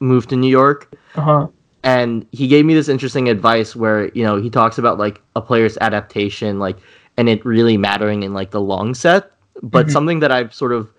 [0.00, 0.92] moved to New York.
[1.14, 1.48] uh-huh.
[1.84, 5.40] And he gave me this interesting advice where, you know, he talks about like a
[5.40, 6.76] player's adaptation, like,
[7.16, 9.30] and it really mattering in like the long set.
[9.62, 9.92] But Mhm.
[9.92, 10.92] something that I've sort of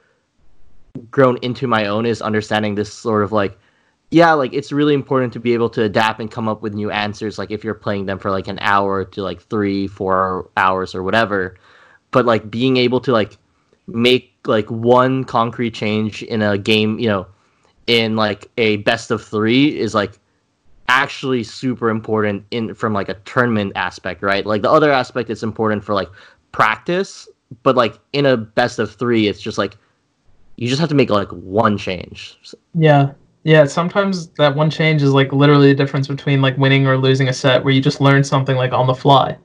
[1.11, 3.57] grown into my own is understanding this sort of like,
[4.11, 6.89] yeah, like it's really important to be able to adapt and come up with new
[6.89, 7.37] answers.
[7.37, 11.03] Like if you're playing them for like an hour to like three, four hours or
[11.03, 11.55] whatever,
[12.11, 13.37] but like being able to like
[13.93, 17.27] make like one concrete change in a game, you know,
[17.87, 20.19] in like a best of three is like
[20.87, 24.45] actually super important in from like a tournament aspect, right?
[24.45, 26.09] Like the other aspect is important for like
[26.51, 27.27] practice,
[27.63, 29.77] but like in a best of three, it's just like
[30.55, 32.37] you just have to make like one change.
[32.73, 33.11] Yeah.
[33.43, 37.29] Yeah, sometimes that one change is like literally the difference between like winning or losing
[37.29, 39.37] a set where you just learn something like on the fly.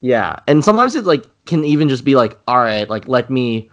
[0.00, 3.70] Yeah, and sometimes it's like can even just be like, all right, like let me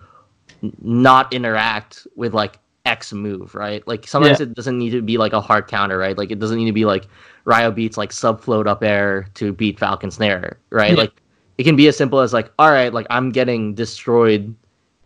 [0.82, 3.86] not interact with like X move, right?
[3.88, 6.18] Like sometimes it doesn't need to be like a hard counter, right?
[6.18, 7.08] Like it doesn't need to be like
[7.46, 10.92] Ryobeat's like sub float up air to beat Falcon's Nair, right?
[10.92, 10.98] Yeah.
[10.98, 11.14] Like
[11.58, 14.54] it can be as simple as like, all right, like I'm getting destroyed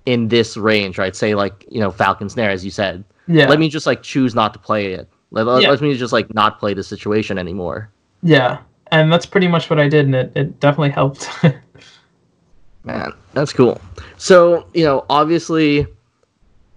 [0.06, 1.16] in this range, right?
[1.16, 3.04] Say like you know Falcon's Nair, as you said.
[3.28, 3.48] Yeah.
[3.48, 5.08] Let me just like choose not to play it.
[5.32, 5.70] Let, let, Yeah.
[5.70, 7.90] let me just like not play the situation anymore.
[8.24, 8.60] Yeah.
[8.90, 11.30] And that's pretty much what I did and it, it definitely helped.
[12.88, 13.82] Man, that's cool.
[14.16, 15.88] So, you know, obviously, you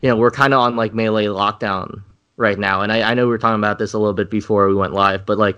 [0.03, 2.03] know, we're kind of on like melee lockdown
[2.37, 2.81] right now.
[2.81, 4.93] And I, I know we were talking about this a little bit before we went
[4.93, 5.57] live, but like,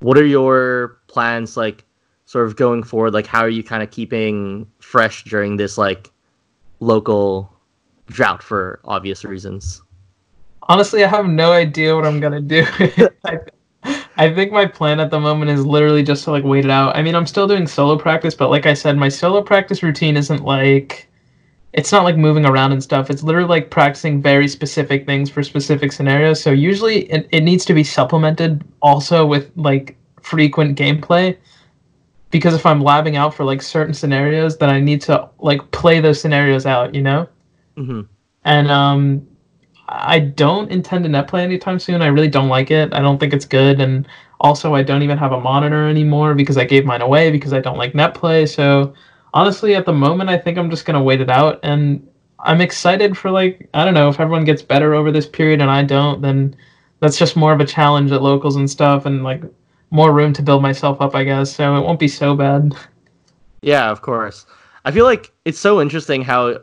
[0.00, 1.84] what are your plans, like,
[2.24, 3.12] sort of going forward?
[3.12, 6.10] Like, how are you kind of keeping fresh during this, like,
[6.80, 7.52] local
[8.06, 9.82] drought for obvious reasons?
[10.62, 12.64] Honestly, I have no idea what I'm gonna do.
[13.24, 13.38] I,
[14.16, 16.96] I think my plan at the moment is literally just to like wait it out.
[16.96, 20.16] I mean, I'm still doing solo practice, but like I said, my solo practice routine
[20.16, 21.08] isn't like
[21.72, 23.10] it's not like moving around and stuff.
[23.10, 26.40] It's literally like practicing very specific things for specific scenarios.
[26.40, 31.36] So usually it, it needs to be supplemented also with like frequent gameplay.
[32.30, 36.00] Because if I'm labbing out for like certain scenarios, then I need to like play
[36.00, 37.28] those scenarios out, you know?
[37.76, 38.02] hmm
[38.44, 39.26] and um
[39.88, 42.02] I don't intend to net play anytime soon.
[42.02, 42.94] I really don't like it.
[42.94, 44.08] I don't think it's good, and
[44.40, 47.60] also I don't even have a monitor anymore because I gave mine away because I
[47.60, 48.46] don't like net play.
[48.46, 48.94] So
[49.34, 52.06] honestly, at the moment, I think I'm just gonna wait it out, and
[52.40, 55.70] I'm excited for like I don't know if everyone gets better over this period and
[55.70, 56.56] I don't, then
[57.00, 59.42] that's just more of a challenge at locals and stuff, and like
[59.90, 61.54] more room to build myself up, I guess.
[61.54, 62.74] So it won't be so bad.
[63.62, 64.46] Yeah, of course.
[64.84, 66.58] I feel like it's so interesting how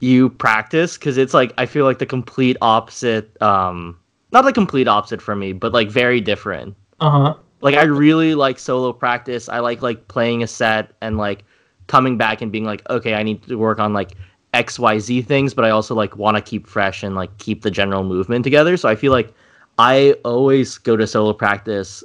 [0.00, 3.40] you practice because it's like I feel like the complete opposite.
[3.42, 3.98] Um,
[4.32, 6.76] not the complete opposite for me, but like very different.
[7.00, 7.34] Uh huh.
[7.60, 9.48] Like I really like solo practice.
[9.48, 11.44] I like like playing a set and like
[11.86, 14.12] coming back and being like, okay, I need to work on like
[14.52, 17.62] X Y Z things, but I also like want to keep fresh and like keep
[17.62, 18.76] the general movement together.
[18.76, 19.32] So I feel like
[19.78, 22.02] I always go to solo practice,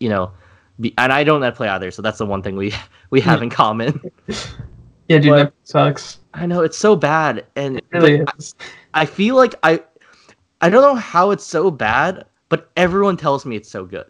[0.00, 0.30] you know,
[0.80, 1.90] be, and I don't net play either.
[1.90, 2.72] So that's the one thing we
[3.10, 4.00] we have in common.
[5.08, 6.18] Yeah, dude, But- that sucks.
[6.38, 8.22] I know it's so bad, and really.
[8.22, 8.32] I,
[8.94, 9.82] I feel like I
[10.60, 14.06] I don't know how it's so bad, but everyone tells me it's so good.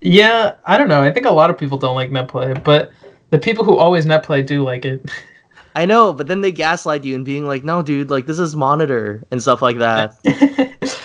[0.00, 1.02] Yeah, I don't know.
[1.02, 2.92] I think a lot of people don't like netplay, but
[3.30, 5.10] the people who always netplay do like it.
[5.74, 8.56] I know, but then they gaslight you and being like, "No, dude, like this is
[8.56, 10.14] monitor and stuff like that."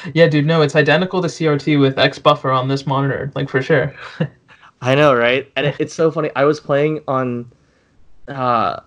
[0.13, 3.61] yeah, dude, no, it's identical to CRT with X buffer on this monitor, like for
[3.61, 3.93] sure.
[4.81, 5.51] I know, right?
[5.55, 6.31] And it, it's so funny.
[6.35, 7.51] I was playing on
[8.27, 8.79] uh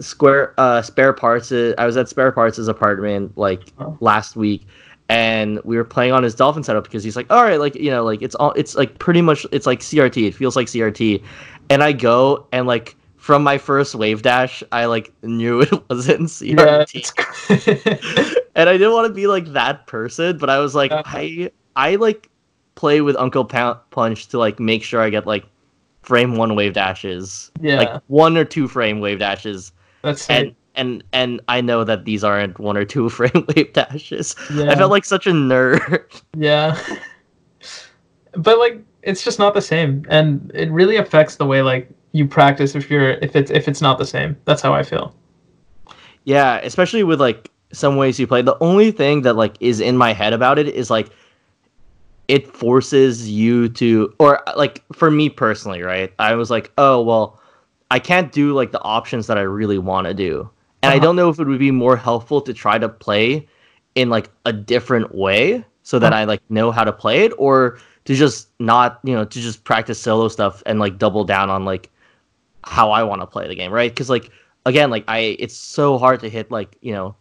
[0.00, 1.52] Square uh Spare Parts.
[1.52, 3.96] I was at Spare Parts' apartment like Oh.
[4.00, 4.66] last week
[5.10, 7.90] and we were playing on his dolphin setup because he's like, "All right, like, you
[7.90, 10.26] know, like it's all it's like pretty much it's like CRT.
[10.28, 11.22] It feels like CRT."
[11.70, 16.22] And I go and like from my first wave dash, I like knew it wasn't
[16.28, 16.94] CRT.
[16.94, 17.12] it's
[18.54, 21.18] and I didn't want to be like that person, but I was like, Uh-huh.
[21.18, 22.30] I I like
[22.74, 25.44] play with UnclePunch to like make sure I get like
[26.02, 29.72] frame one wave dashes, yeah, like one or two frame wave dashes,
[30.04, 34.36] that's and and and I know that these aren't one or two frame wave dashes.
[34.52, 36.22] yeah, I felt like such a nerd.
[36.36, 36.78] yeah.
[38.32, 42.26] but like, it's just not the same, and it really affects the way like you
[42.26, 44.36] practice if you're if it's if it's not the same.
[44.44, 45.14] That's how I feel.
[46.24, 48.42] yeah, especially with like some ways you play.
[48.42, 51.10] The only thing that like is in my head about it is like
[52.28, 56.12] it forces you to or like for me personally, right?
[56.18, 57.40] I was like, "Oh, well,
[57.90, 60.48] I can't do like the options that I really want to do."
[60.82, 60.96] And uh-huh.
[60.96, 63.48] I don't know if it would be more helpful to try to play
[63.94, 66.22] in like a different way so that uh-huh.
[66.22, 69.64] I like know how to play it or to just not, you know, to just
[69.64, 71.90] practice solo stuff and like double down on like
[72.64, 73.94] how I want to play the game, right?
[73.94, 74.30] Cuz like
[74.66, 77.14] again, like I it's so hard to hit like, you know,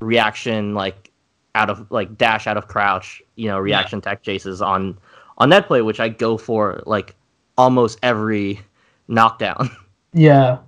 [0.00, 1.10] reaction like
[1.54, 4.10] out of like dash out of crouch, you know, reaction yeah.
[4.10, 4.96] tech chases on
[5.38, 7.14] on net play, which I go for like
[7.58, 8.60] almost every
[9.08, 9.70] knockdown.
[10.14, 10.58] Yeah,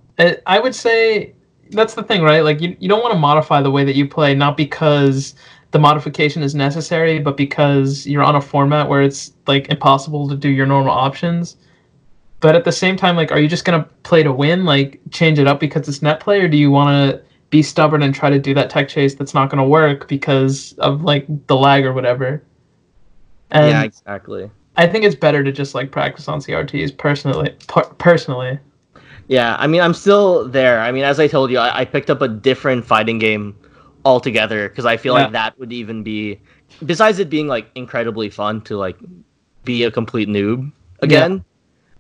[0.46, 1.34] I would say
[1.70, 2.40] that's the thing, right?
[2.40, 5.34] Like you, you don't want to modify the way that you play, not because
[5.70, 10.36] the modification is necessary, but because you're on a format where it's like impossible to
[10.36, 11.56] do your normal options.
[12.40, 14.64] But at the same time, like, are you just gonna play to win?
[14.64, 18.02] Like, change it up because it's net play, or do you want to be stubborn
[18.02, 21.26] and try to do that tech chase that's not going to work because of like
[21.46, 22.42] the lag or whatever.
[23.50, 24.50] And yeah, exactly.
[24.76, 27.54] I think it's better to just like practice on CRTs personally.
[27.68, 28.58] Per- personally.
[29.28, 30.80] Yeah, I mean, I'm still there.
[30.80, 33.56] I mean, as I told you, I, I picked up a different fighting game
[34.04, 35.24] altogether because I feel yeah.
[35.24, 36.40] like that would even be,
[36.84, 38.96] besides it being like incredibly fun to like
[39.64, 40.70] be a complete noob
[41.00, 41.32] again.
[41.32, 41.40] Yeah.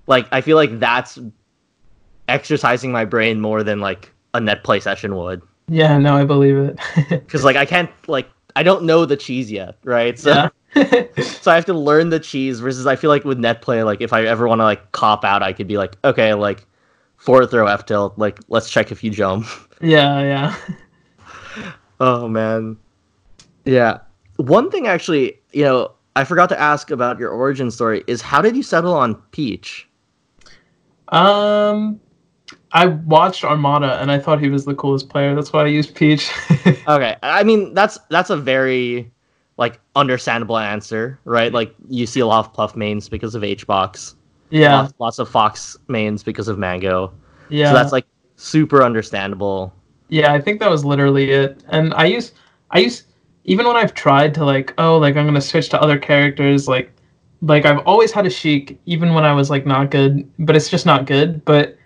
[0.06, 1.18] Like, I feel like that's
[2.28, 5.42] exercising my brain more than like a net play session would.
[5.68, 6.78] Yeah, no, I believe it.
[7.08, 10.18] Because like I can't like I don't know the cheese yet, right?
[10.18, 11.04] So yeah.
[11.22, 12.60] so I have to learn the cheese.
[12.60, 15.24] Versus I feel like with net play, like if I ever want to like cop
[15.24, 16.66] out, I could be like, okay, like
[17.16, 19.46] forward throw F tilt, like let's check if you jump.
[19.82, 21.72] Yeah, yeah.
[22.00, 22.78] oh man,
[23.66, 23.98] yeah.
[24.36, 28.40] One thing actually, you know, I forgot to ask about your origin story is how
[28.40, 29.86] did you settle on Peach?
[31.08, 32.00] Um,
[32.72, 35.34] I watched Armada and I thought he was the coolest player.
[35.34, 36.30] That's why I used Peach.
[36.88, 39.12] okay, I mean that's that's a very
[39.56, 41.52] like understandable answer, right?
[41.52, 44.14] Like you see a lot of Puff mains because of HBox.
[44.50, 44.80] Yeah.
[44.80, 47.12] Lots, lots of Fox mains because of Mango.
[47.48, 47.70] Yeah.
[47.70, 49.72] So that's like super understandable.
[50.08, 51.62] Yeah, I think that was literally it.
[51.68, 52.32] And I use
[52.70, 53.04] I use
[53.44, 56.92] even when I've tried to like, oh, like I'm gonna switch to other characters, like
[57.42, 60.68] like I've always had a Sheik, even when I was like not good, but it's
[60.68, 61.44] just not good.
[61.44, 61.76] But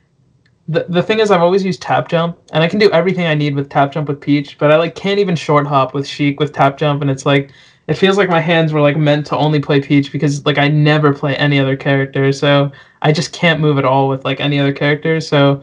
[0.69, 3.35] the, the thing is I've always used tap jump and I can do everything I
[3.35, 6.39] need with tap jump with Peach, but I like can't even short hop with Sheik
[6.39, 7.53] with tap jump and it's like
[7.89, 10.69] it feels like my hands were like meant to only play Peach because like I
[10.69, 12.71] never play any other character, so
[13.03, 15.21] I just can't move at all with like any other character.
[15.21, 15.63] So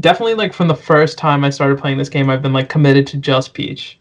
[0.00, 3.06] definitely like from the first time I started playing this game I've been like committed
[3.08, 3.98] to just Peach.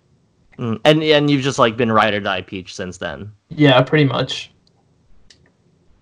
[0.57, 3.31] Mm, and and you've just like been ride or die Peach since then.
[3.49, 4.51] Yeah, pretty much.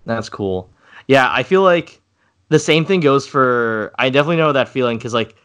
[0.06, 0.70] That's cool.
[1.08, 2.00] Yeah, I feel like
[2.48, 5.36] the same thing goes for I definitely know that feeling because like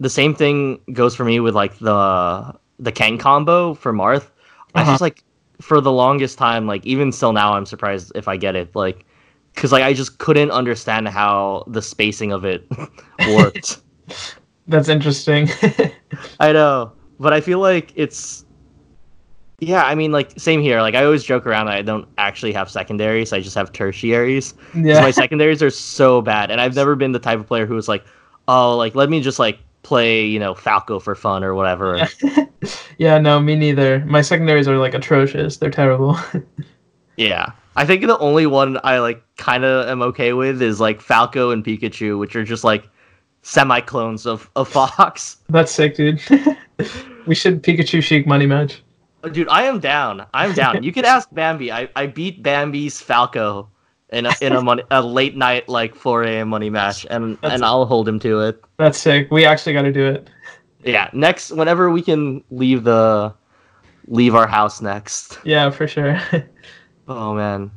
[0.00, 4.28] the same thing goes for me with like the the Ken combo for Marth.
[4.74, 4.82] Uh-huh.
[4.82, 5.22] I just like
[5.62, 8.74] for the longest time, like even still now, I'm surprised if I get it.
[8.74, 9.06] Like,
[9.54, 12.66] because like I just couldn't understand how the spacing of it
[13.28, 13.80] worked.
[14.66, 15.48] That's interesting.
[16.40, 18.44] I know, but I feel like it's
[19.60, 20.80] yeah, I mean, like same here.
[20.80, 24.54] Like I always joke around that I don't actually have secondaries; I just have tertiaries.
[24.74, 27.74] Yeah, my secondaries are so bad, and I've never been the type of player who
[27.74, 28.04] was like,
[28.48, 32.46] "Oh, like let me just like play, you know, Falco for fun or whatever." Yeah,
[32.98, 34.04] yeah no, me neither.
[34.06, 36.18] My secondaries are like atrocious; they're terrible.
[37.16, 41.00] yeah, I think the only one I like kind of am okay with is like
[41.00, 42.88] Falco and Pikachu, which are just like
[43.42, 45.36] semi clones of of Fox.
[45.48, 46.20] That's sick, dude.
[47.26, 48.82] we should Pikachu Sheik money match.
[49.30, 50.26] Dude, I am down.
[50.34, 50.82] I'm down.
[50.82, 51.70] You could ask Bambi.
[51.70, 53.68] I, I beat Bambi's Falco
[54.12, 56.48] in a, in a money a late night like 4 a.m.
[56.48, 58.62] money match, and that's, and I'll hold him to it.
[58.76, 59.30] That's sick.
[59.30, 60.28] We actually got to do it.
[60.84, 63.34] Yeah, next whenever we can leave the
[64.08, 65.38] leave our house next.
[65.44, 66.20] Yeah, for sure.
[67.08, 67.70] oh man.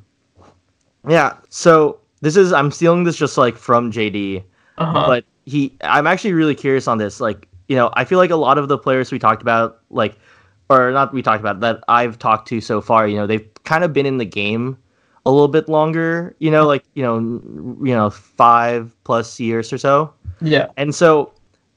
[1.07, 1.38] Yeah.
[1.49, 4.43] So this is I'm stealing this just like from JD,
[4.77, 5.07] uh-huh.
[5.07, 7.21] but he I'm actually really curious on this.
[7.21, 10.17] Like you know I feel like a lot of the players we talked about like
[10.69, 13.83] or not we talked about that I've talked to so far, you know, they've kind
[13.83, 14.77] of been in the game
[15.26, 17.17] a little bit longer, you know, like, you know,
[17.84, 20.13] you know, 5 plus years or so.
[20.41, 20.67] Yeah.
[20.78, 21.32] And so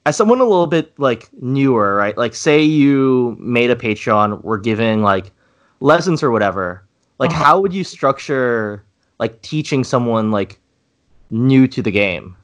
[0.05, 2.17] as someone a little bit like newer, right?
[2.17, 5.31] Like say you made a Patreon, we're giving like
[5.79, 6.83] lessons or whatever.
[7.19, 7.43] Like uh-huh.
[7.43, 8.83] how would you structure
[9.19, 10.59] like teaching someone like
[11.29, 12.35] new to the game?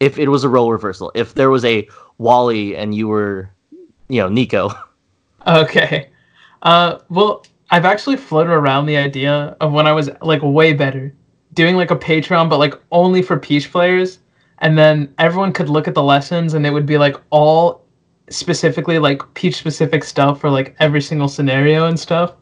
[0.00, 1.88] If it was a role reversal, if there was a
[2.18, 3.50] Wally and you were,
[4.08, 4.70] you know, Nico.
[5.46, 6.08] Okay.
[6.62, 11.14] Uh, well, I've actually floated around the idea of when I was like way better,
[11.54, 14.18] doing like a Patreon, but like only for Peach players,
[14.58, 17.84] and then everyone could look at the lessons, and it would be like all
[18.30, 22.34] specifically like peach specific stuff for like every single scenario and stuff.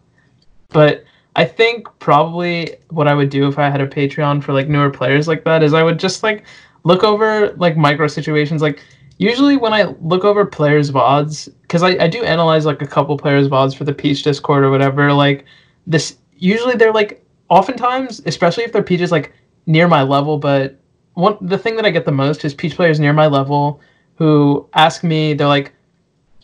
[0.69, 1.05] But
[1.35, 4.91] I think probably what I would do if I had a Patreon for like newer
[4.91, 6.45] players like that is I would just like
[6.85, 8.63] look over like micro situations.
[8.63, 8.83] Like
[9.19, 13.17] usually when I look over players' VODs, because I, I do analyze like a couple
[13.17, 15.45] players' VODs for the Peach Discord or whatever, like
[15.87, 19.33] this usually they're like oftentimes, especially if their Peach is like
[19.67, 20.79] near my level, but
[21.15, 23.81] one the thing that I get the most is Peach players near my level
[24.17, 25.73] who ask me, they're like,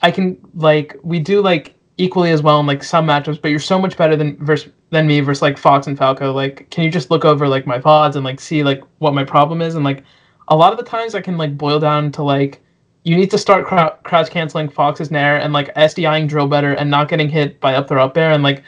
[0.02, 3.58] I can like we do like equally as well in like some matchups, but you're
[3.58, 6.32] so much better than versus than me versus like Fox and Falco.
[6.32, 9.24] Like, can you just look over like my VODs and like see like what my
[9.24, 9.74] problem is?
[9.74, 10.04] And like
[10.48, 12.60] a lot of the times I can like boil down to like
[13.04, 16.90] you need to start crowd, crouch canceling Fox's Nair and like SDIing drill better and
[16.90, 18.62] not getting hit by up throw up air and like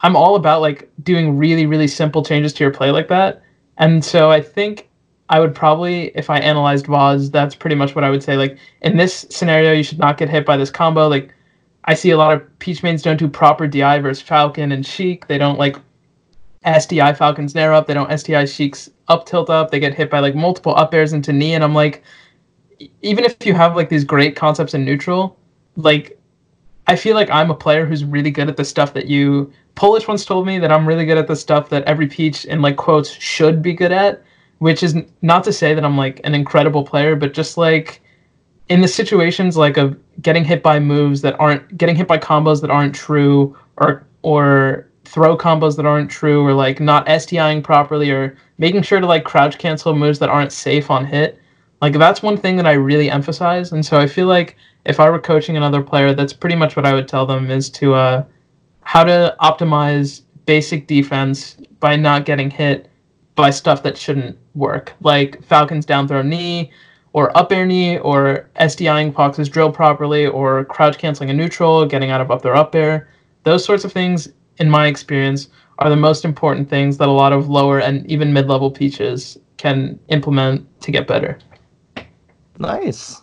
[0.00, 3.42] I'm all about like doing really really simple changes to your play like that.
[3.78, 4.88] And so I think
[5.28, 8.36] I would probably, if I analyzed VODs, that's pretty much what I would say.
[8.36, 11.08] Like in this scenario, you should not get hit by this combo.
[11.08, 11.34] Like
[11.84, 15.26] I see a lot of Peach mains don't do proper DI versus Falcon and Sheik.
[15.26, 15.76] They don't like
[16.66, 17.86] SDI Falcon's Nair up.
[17.86, 19.70] They don't SDI Sheik's up tilt up.
[19.70, 21.54] They get hit by like multiple up airs into knee.
[21.54, 22.02] And I'm like,
[23.02, 25.38] even if you have like these great concepts in neutral,
[25.76, 26.18] like
[26.86, 29.52] I feel like I'm a player who's really good at the stuff that you.
[29.74, 32.62] Polish once told me that I'm really good at the stuff that every Peach in
[32.62, 34.22] like quotes should be good at
[34.58, 38.00] which is not to say that I'm like an incredible player, but just like
[38.68, 42.60] in the situations like of getting hit by moves that aren't getting hit by combos
[42.62, 48.10] that aren't true or or throw combos that aren't true or like not SDIing properly
[48.10, 51.40] or making sure to like crouch cancel moves that aren't safe on hit.
[51.80, 53.72] Like that's one thing that I really emphasize.
[53.72, 56.86] And so I feel like if I were coaching another player, that's pretty much what
[56.86, 58.24] I would tell them is to uh
[58.82, 62.90] how to optimize basic defense by not getting hit
[63.34, 66.70] by stuff that shouldn't work, like Falcon's down throw knee,
[67.12, 72.10] or up air knee, or SDIing Fox's drill properly, or crouch canceling a neutral, getting
[72.10, 73.08] out of up their up air.
[73.42, 74.28] Those sorts of things,
[74.58, 75.48] in my experience,
[75.78, 79.38] are the most important things that a lot of lower and even mid level peaches
[79.56, 81.38] can implement to get better.
[82.58, 83.22] Nice.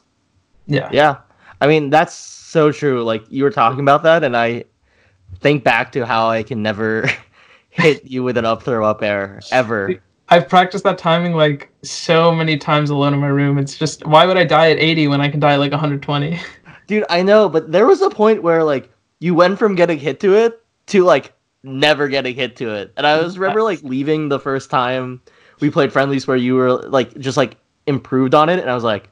[0.67, 0.89] Yeah.
[0.91, 1.17] Yeah.
[1.61, 3.03] I mean, that's so true.
[3.03, 4.65] Like you were talking about that, and I
[5.39, 7.09] think back to how I can never
[7.69, 9.95] hit you with an up throw up air ever.
[10.29, 13.57] I've practiced that timing like so many times alone in my room.
[13.57, 16.39] It's just why would I die at 80 when I can die at like 120?
[16.88, 20.19] Dude, I know, but there was a point where like you went from getting hit
[20.21, 20.61] to it
[20.91, 21.33] to like
[21.63, 22.93] never getting hit to it.
[22.97, 25.21] And I was remember like leaving the first time
[25.59, 28.83] we played friendlies where you were like just like improved on it and I was
[28.83, 29.09] like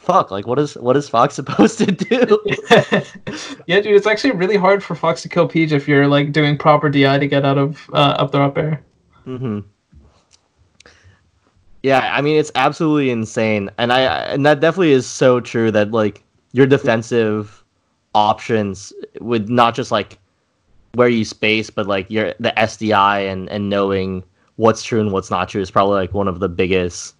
[0.00, 2.40] fuck, like what is what is Fox supposed to do?
[3.66, 6.58] yeah, dude, it's actually really hard for Fox to kill Peach if you're like doing
[6.58, 8.82] proper DI to get out of uh, up there up air.
[9.26, 9.60] Mm-hmm.
[11.82, 15.92] Yeah, I mean it's absolutely insane, and I and that definitely is so true that
[15.92, 17.64] like your defensive
[18.14, 20.18] options would not just like
[20.94, 24.24] where you space, but like your the SDI and and knowing
[24.56, 27.14] what's true and what's not true is probably like one of the biggest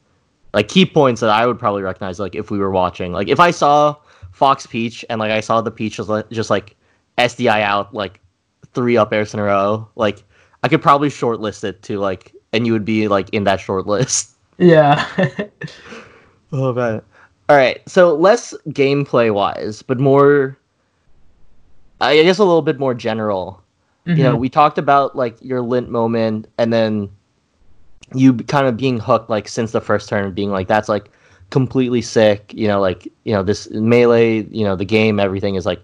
[0.53, 3.13] like key points that I would probably recognize like if we were watching.
[3.13, 3.97] Like if I saw
[4.33, 6.77] Fox Peach and like I saw the Peach just like, just like
[7.19, 8.21] SDI out like
[8.75, 10.23] three up airs in a row, like
[10.63, 13.87] I could probably shortlist it to like and you would be like in that short
[13.87, 14.33] list.
[14.63, 15.07] Yeah.
[16.53, 17.01] oh man.
[17.49, 17.81] All right.
[17.89, 20.59] So less gameplay wise, but more
[22.01, 23.63] I guess a little bit more general.
[24.07, 24.19] Mm-hmm.
[24.19, 24.41] You know, mm-hmm.
[24.41, 27.11] we talked about like your lint moment and then
[28.15, 31.11] you kind of being hooked like since the first turn, being like that's like
[31.51, 32.53] completely sick.
[32.55, 35.81] You know, like you know this melee, you know the game, everything is like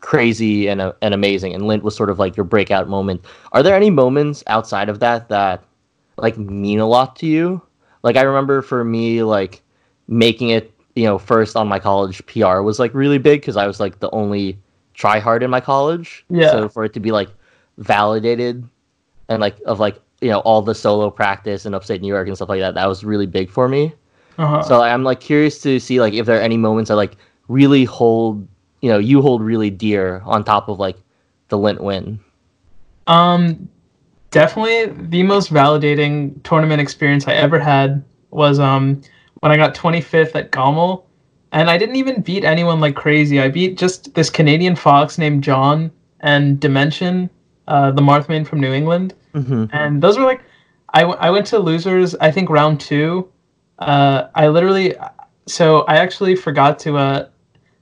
[0.00, 1.54] crazy and uh, and amazing.
[1.54, 3.24] And Lint was sort of like your breakout moment.
[3.52, 5.64] Are there any moments outside of that that
[6.16, 7.62] like mean a lot to you?
[8.02, 9.62] Like I remember for me, like
[10.08, 13.66] making it, you know, first on my college PR was like really big because I
[13.66, 14.58] was like the only
[14.94, 16.24] try hard in my college.
[16.30, 16.50] Yeah.
[16.50, 17.28] So for it to be like
[17.78, 18.66] validated
[19.28, 22.36] and like of like you know all the solo practice in upstate New York and
[22.36, 22.74] stuff like that.
[22.74, 23.92] That was really big for me.
[24.38, 24.62] Uh-huh.
[24.62, 27.16] So I'm like curious to see like if there are any moments that like
[27.48, 28.46] really hold
[28.80, 30.96] you know you hold really dear on top of like
[31.48, 32.18] the Lint win.
[33.06, 33.68] Um,
[34.30, 39.02] definitely the most validating tournament experience I ever had was um
[39.40, 41.04] when I got 25th at GOML.
[41.54, 43.40] And I didn't even beat anyone like crazy.
[43.40, 45.90] I beat just this Canadian fox named John
[46.20, 47.30] and Dimension,
[47.68, 49.14] uh, the Marth main from New England.
[49.34, 49.66] Mm-hmm.
[49.72, 50.42] And those were like,
[50.94, 53.30] I, w- I went to losers, I think round two.
[53.78, 54.96] Uh, I literally,
[55.46, 57.28] so I actually forgot to, uh,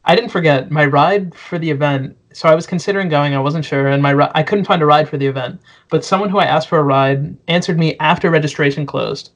[0.05, 2.17] I didn't forget my ride for the event.
[2.35, 5.09] So I was considering going, I wasn't sure, and my I couldn't find a ride
[5.09, 5.61] for the event.
[5.91, 9.31] But someone who I asked for a ride answered me after registration closed,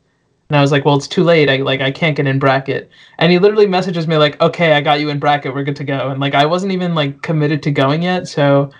[0.49, 1.51] And I was like, well, it's too late.
[1.51, 2.91] I like I can't get in bracket.
[3.19, 5.55] And he literally messages me like, okay, I got you in bracket.
[5.55, 6.11] We're good to go.
[6.11, 8.29] And like I wasn't even like committed to going yet.
[8.29, 8.71] So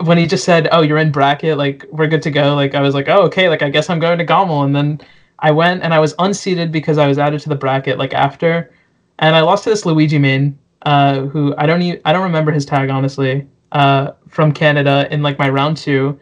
[0.00, 2.54] when he just said, oh, you're in bracket, like we're good to go.
[2.54, 3.48] Like I was like, oh, okay.
[3.48, 4.64] Like I guess I'm going to GOML.
[4.64, 5.00] And then
[5.40, 8.72] I went and I was unseated because I was added to the bracket like after,
[9.18, 12.50] and I lost to this Luigi main, uh, who I don't even I don't remember
[12.50, 16.18] his tag honestly, uh, from Canada in like my round two,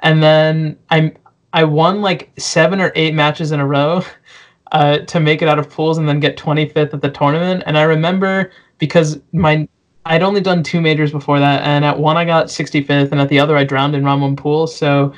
[0.00, 1.12] and then I
[1.56, 4.04] I won like seven or eight matches in a row
[4.72, 7.62] uh, to make it out of pools and then get 25th at the tournament.
[7.66, 9.66] And I remember because my
[10.04, 13.28] I'd only done two majors before that, and at one I got 65th, and at
[13.28, 14.68] the other I drowned in round one pool.
[14.68, 15.12] So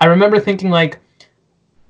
[0.00, 0.98] I remember thinking like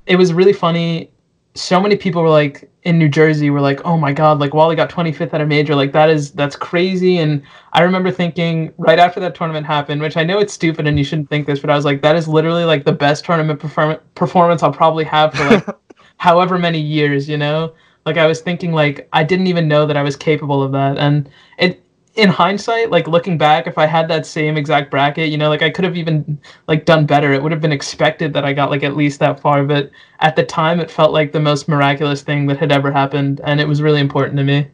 [0.07, 1.11] it was really funny.
[1.57, 4.75] So many people were like in New Jersey were like, "Oh my god, like Wally
[4.75, 5.75] got 25th at a major.
[5.77, 7.43] Like that is that's crazy." And
[7.73, 11.05] I remember thinking right after that tournament happened, which I know it's stupid and you
[11.05, 13.99] shouldn't think this, but I was like, "That is literally like the best tournament perform-
[14.17, 15.67] performance I'll probably have for like
[16.19, 17.73] however many years." You know,
[18.05, 20.99] like I was thinking like I didn't even know that I was capable of that,
[20.99, 21.29] and
[21.59, 21.84] it
[22.15, 25.63] in hindsight, like looking back, if I had that same exact bracket, you know, like
[25.63, 26.39] I could have even
[26.69, 27.33] like done better.
[27.33, 29.91] It would have been expected that I got like at least that far, but
[30.21, 33.61] at the time it felt like the most miraculous thing that had ever happened and
[33.61, 34.69] it was really important to me.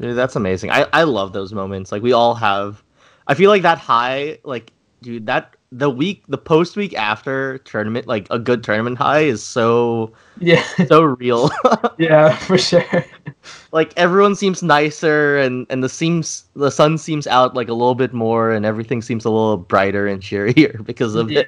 [0.00, 0.70] Dude, that's amazing.
[0.70, 1.92] I I love those moments.
[1.92, 2.82] Like we all have
[3.26, 8.06] I feel like that high like dude, that the week the post week after tournament
[8.06, 10.62] like a good tournament high is so yeah.
[10.86, 11.50] so real.
[11.98, 13.04] Yeah for sure.
[13.72, 17.94] Like everyone seems nicer and and the seems the sun seems out like a little
[17.94, 21.42] bit more and everything seems a little brighter and cheerier because of yeah.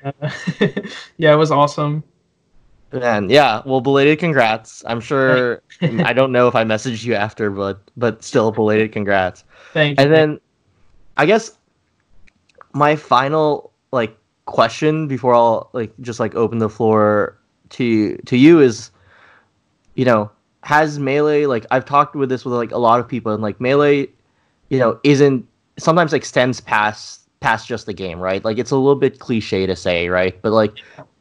[0.60, 0.92] it.
[1.16, 1.34] Yeah.
[1.34, 2.02] It was awesome.
[2.92, 3.62] And yeah.
[3.64, 4.82] Well belated congrats.
[4.86, 9.44] I'm sure i don't know if i messaged you after but but still belated congrats.
[9.72, 10.04] Thank you.
[10.04, 10.40] and then
[11.16, 11.56] i guess
[12.72, 14.16] my final like
[14.46, 17.38] question before I'll like just like open the floor
[17.70, 18.90] to to you is
[19.94, 20.30] you know
[20.62, 23.60] has melee like I've talked with this with like a lot of people and like
[23.60, 24.08] melee
[24.70, 25.46] you know isn't
[25.78, 28.44] sometimes extends past past just the game right?
[28.44, 30.40] Like it's a little bit cliche to say right?
[30.40, 30.72] But like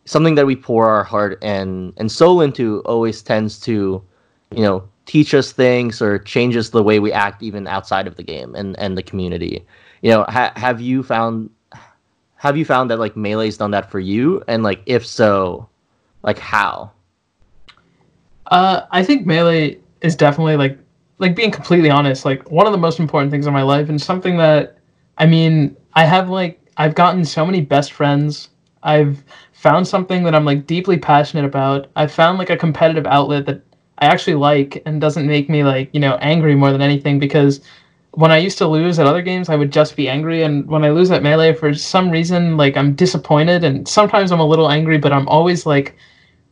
[0.06, 4.02] something that we pour our heart and and soul into always tends to
[4.56, 8.24] you know teach us things or changes the way we act even outside of the
[8.24, 9.66] game and and the community.
[10.02, 11.50] You know ha- have you found
[12.38, 14.44] have you found that like melee's done that for you?
[14.48, 15.68] And like if so
[16.24, 16.92] like how?
[18.48, 20.78] Uh i think melee is definitely like
[21.18, 24.02] like being completely honest like one of the most important things in my life and
[24.02, 24.78] something that
[25.18, 28.50] i mean i have like i've gotten so many best friends.
[28.84, 31.88] I've found something that i'm like deeply passionate about.
[31.98, 33.62] I've found like a competitive outlet that
[33.98, 37.60] i actually like and doesn't make me like you know angry more than anything because
[38.12, 40.84] when I used to lose at other games, I would just be angry, and when
[40.84, 44.72] I lose at melee, for some reason, like I'm disappointed, and sometimes I'm a little
[44.72, 45.96] angry, but I'm always like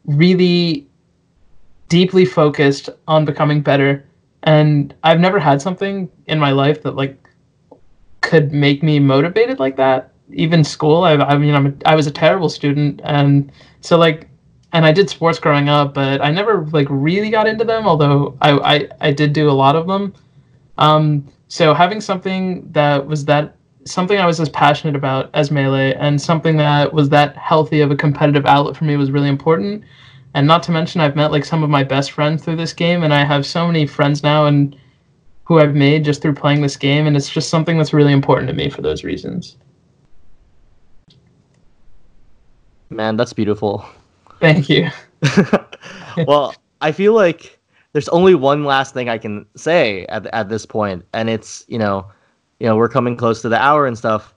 [0.05, 0.87] really
[1.89, 4.05] deeply focused on becoming better.
[4.43, 7.17] And I've never had something in my life that like
[8.21, 10.11] could make me motivated like that.
[10.31, 13.51] Even school, I, I mean, I'm a, I was a terrible student, and
[13.81, 14.27] so like,
[14.73, 17.87] and I did sports growing up, but I never like really got into them.
[17.87, 20.13] Although I I, I did do a lot of them.
[20.77, 25.93] Um, so having something that was that something I was as passionate about as melee
[25.93, 29.83] and something that was that healthy of a competitive outlet for me was really important.
[30.33, 33.03] And not to mention I've met like some of my best friends through this game
[33.03, 34.75] and I have so many friends now and
[35.43, 38.47] who I've made just through playing this game and it's just something that's really important
[38.47, 39.55] to me for those reasons.
[42.89, 43.85] Man, that's beautiful.
[44.39, 44.89] Thank you.
[46.27, 47.54] well, I feel like
[47.95, 51.79] there's only one last thing I can say at at this point, and it's you
[51.79, 52.05] know,
[52.59, 54.33] you know, we're coming close to the hour and stuff.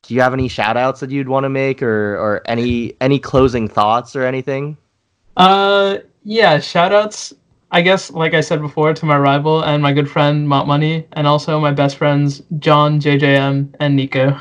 [0.00, 3.18] Do you have any shout outs that you'd want to make or or any any
[3.18, 4.78] closing thoughts or anything?
[5.36, 7.34] Uh yeah, shout outs
[7.72, 11.06] I guess like I said before to my rival and my good friend Mott Money
[11.12, 14.40] and also my best friends John, JJM and Nico.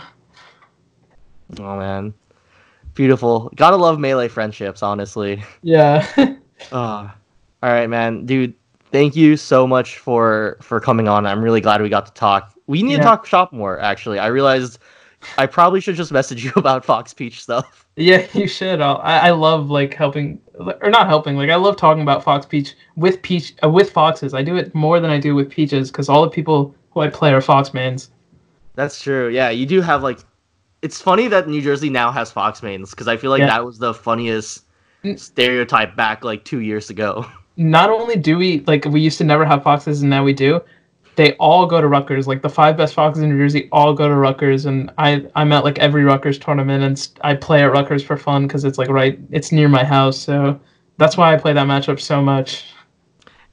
[1.60, 2.14] Oh man.
[2.94, 3.52] Beautiful.
[3.58, 5.44] Gotta love melee friendships, honestly.
[5.64, 6.08] Yeah.
[6.72, 7.10] uh,
[7.64, 8.54] all right, man, dude.
[8.92, 11.26] Thank you so much for for coming on.
[11.26, 12.54] I'm really glad we got to talk.
[12.68, 12.98] We need yeah.
[12.98, 13.80] to talk shop more.
[13.80, 14.80] Actually, I realized
[15.38, 17.86] I probably should just message you about Fox Peach stuff.
[17.96, 18.82] Yeah, you should.
[18.82, 20.40] I I love like helping
[20.82, 21.38] or not helping.
[21.38, 24.34] Like I love talking about Fox Peach with Peach uh, with Foxes.
[24.34, 27.10] I do it more than I do with Peaches because all the people who I
[27.10, 28.12] play are Fox mains.
[28.76, 29.30] That's true.
[29.30, 30.20] Yeah, you do have like.
[30.82, 33.48] It's funny that New Jersey now has Fox mains because I feel like yeah.
[33.48, 34.66] that was the funniest
[35.16, 37.26] stereotype back like two years ago.
[37.58, 40.62] not only do we like we used to never have foxes and now we do
[41.16, 42.28] they all go to Rutgers.
[42.28, 45.52] Like the five best foxes in New Jersey all go to Rutgers, and I I'm
[45.54, 48.90] at like every Rutgers tournament, and I play at Rutgers for fun because it's like
[48.90, 50.18] right, it's near my house.
[50.20, 50.60] So
[50.98, 52.66] that's why I play that matchup so much.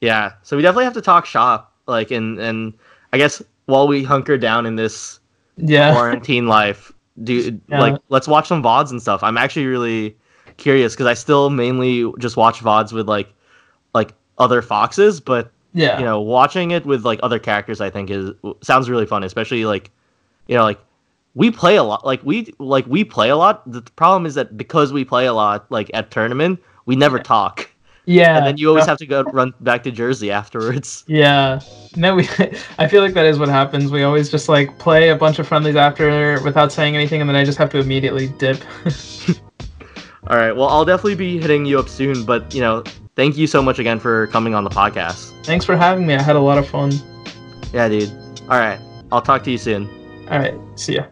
[0.01, 2.75] Yeah, so we definitely have to talk shop, like, and and
[3.13, 5.21] I guess while we hunker down in this
[5.57, 5.93] Yeah.
[5.95, 6.93] quarantine life,
[7.23, 7.81] do Yeah.
[7.81, 9.23] like let's watch some vods and stuff.
[9.23, 10.17] I'm actually really
[10.57, 13.35] curious because I still mainly just watch vods with like like
[14.43, 15.99] other foxes, but yeah.
[15.99, 18.31] you know, watching it with like other characters, I think is
[18.63, 19.91] sounds really fun, especially like
[20.49, 20.81] you know like
[21.35, 24.57] we play a lot like we like we play a lot the problem is that
[24.57, 27.71] because we play a lot like at tournament we never talk
[28.05, 28.37] yeah.
[28.37, 31.61] and then you always have to go run back to jersey afterwards Yeah.
[31.97, 32.29] No, we.
[32.79, 33.91] I feel like that is what happens.
[33.91, 37.37] We always just like play a bunch of friendlies after without saying anything, and then
[37.37, 38.63] I just have to immediately dip.
[40.29, 42.85] all right well i'll definitely be hitting you up soon but you know
[43.17, 46.15] thank you so much again for coming on the podcast Thanks for having me.
[46.15, 46.93] I had a lot of fun.
[47.73, 48.11] yeah dude
[48.49, 48.79] all right
[49.13, 49.89] i'll talk to you soon
[50.31, 50.55] All right.
[50.77, 51.05] See ya.